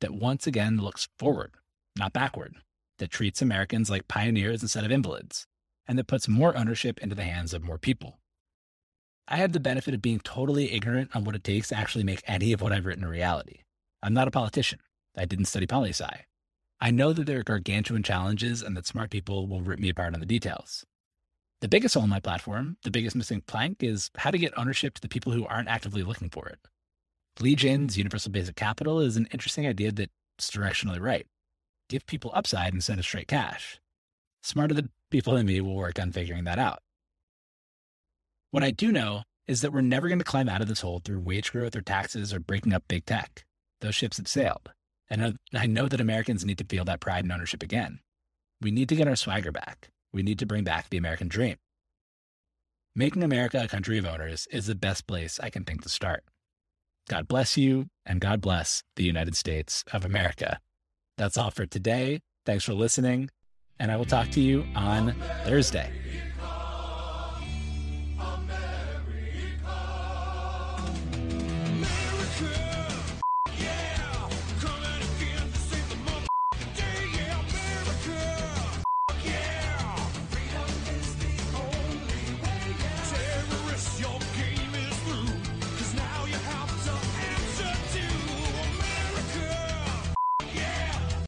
that 0.00 0.14
once 0.14 0.46
again 0.46 0.78
looks 0.78 1.08
forward, 1.18 1.52
not 1.98 2.12
backward, 2.12 2.54
that 2.98 3.10
treats 3.10 3.42
Americans 3.42 3.90
like 3.90 4.08
pioneers 4.08 4.62
instead 4.62 4.84
of 4.84 4.92
invalids, 4.92 5.46
and 5.86 5.98
that 5.98 6.06
puts 6.06 6.28
more 6.28 6.56
ownership 6.56 6.98
into 7.00 7.14
the 7.14 7.24
hands 7.24 7.52
of 7.52 7.62
more 7.62 7.78
people. 7.78 8.20
I 9.26 9.36
have 9.36 9.52
the 9.52 9.60
benefit 9.60 9.94
of 9.94 10.02
being 10.02 10.20
totally 10.20 10.72
ignorant 10.72 11.16
on 11.16 11.24
what 11.24 11.34
it 11.34 11.42
takes 11.42 11.68
to 11.68 11.76
actually 11.76 12.04
make 12.04 12.22
any 12.26 12.52
of 12.52 12.60
what 12.60 12.72
I've 12.72 12.84
written 12.86 13.04
a 13.04 13.08
reality. 13.08 13.60
I'm 14.02 14.14
not 14.14 14.28
a 14.28 14.30
politician. 14.30 14.80
I 15.16 15.24
didn't 15.24 15.46
study 15.46 15.66
poli 15.66 15.90
sci. 15.90 16.24
I 16.80 16.90
know 16.90 17.12
that 17.12 17.26
there 17.26 17.38
are 17.38 17.44
gargantuan 17.44 18.02
challenges 18.02 18.62
and 18.62 18.76
that 18.76 18.86
smart 18.86 19.10
people 19.10 19.46
will 19.46 19.62
rip 19.62 19.78
me 19.78 19.88
apart 19.88 20.14
on 20.14 20.20
the 20.20 20.26
details. 20.26 20.84
The 21.60 21.68
biggest 21.68 21.94
hole 21.94 22.04
in 22.04 22.10
my 22.10 22.20
platform, 22.20 22.76
the 22.82 22.90
biggest 22.90 23.16
missing 23.16 23.42
plank, 23.46 23.82
is 23.82 24.10
how 24.16 24.30
to 24.30 24.38
get 24.38 24.56
ownership 24.58 24.94
to 24.94 25.00
the 25.00 25.08
people 25.08 25.32
who 25.32 25.46
aren't 25.46 25.68
actively 25.68 26.02
looking 26.02 26.28
for 26.28 26.46
it. 26.48 26.58
Li 27.40 27.56
Jin's 27.56 27.96
universal 27.96 28.30
basic 28.30 28.56
capital 28.56 29.00
is 29.00 29.16
an 29.16 29.28
interesting 29.32 29.66
idea 29.66 29.90
that's 29.90 30.10
directionally 30.50 31.00
right. 31.00 31.26
Give 31.88 32.06
people 32.06 32.30
upside 32.34 32.74
instead 32.74 32.98
of 32.98 33.04
straight 33.04 33.28
cash. 33.28 33.80
Smarter 34.42 34.74
than 34.74 34.90
people 35.10 35.34
than 35.34 35.46
me 35.46 35.60
will 35.60 35.74
work 35.74 35.98
on 35.98 36.12
figuring 36.12 36.44
that 36.44 36.58
out. 36.58 36.80
What 38.50 38.62
I 38.62 38.70
do 38.70 38.92
know 38.92 39.22
is 39.46 39.60
that 39.62 39.72
we're 39.72 39.80
never 39.80 40.08
going 40.08 40.18
to 40.18 40.24
climb 40.24 40.48
out 40.48 40.60
of 40.60 40.68
this 40.68 40.80
hole 40.80 41.00
through 41.04 41.20
wage 41.20 41.50
growth 41.52 41.74
or 41.76 41.80
taxes 41.80 42.32
or 42.32 42.40
breaking 42.40 42.72
up 42.72 42.84
big 42.88 43.04
tech. 43.04 43.44
Those 43.80 43.94
ships 43.94 44.16
have 44.18 44.28
sailed. 44.28 44.70
And 45.10 45.38
I 45.54 45.66
know 45.66 45.86
that 45.88 46.00
Americans 46.00 46.44
need 46.44 46.58
to 46.58 46.64
feel 46.64 46.84
that 46.86 47.00
pride 47.00 47.24
and 47.24 47.32
ownership 47.32 47.62
again. 47.62 48.00
We 48.60 48.70
need 48.70 48.88
to 48.88 48.96
get 48.96 49.08
our 49.08 49.16
swagger 49.16 49.52
back. 49.52 49.90
We 50.12 50.22
need 50.22 50.38
to 50.38 50.46
bring 50.46 50.64
back 50.64 50.88
the 50.88 50.96
American 50.96 51.28
dream. 51.28 51.56
Making 52.96 53.22
America 53.22 53.60
a 53.62 53.68
country 53.68 53.98
of 53.98 54.06
owners 54.06 54.46
is 54.50 54.66
the 54.66 54.74
best 54.74 55.06
place 55.06 55.40
I 55.40 55.50
can 55.50 55.64
think 55.64 55.82
to 55.82 55.88
start. 55.88 56.24
God 57.08 57.28
bless 57.28 57.58
you, 57.58 57.86
and 58.06 58.20
God 58.20 58.40
bless 58.40 58.82
the 58.96 59.04
United 59.04 59.36
States 59.36 59.84
of 59.92 60.04
America. 60.04 60.60
That's 61.18 61.36
all 61.36 61.50
for 61.50 61.66
today. 61.66 62.20
Thanks 62.46 62.64
for 62.64 62.72
listening, 62.72 63.30
and 63.78 63.90
I 63.90 63.96
will 63.96 64.04
talk 64.04 64.30
to 64.30 64.40
you 64.40 64.64
on 64.74 65.14
Thursday. 65.44 65.92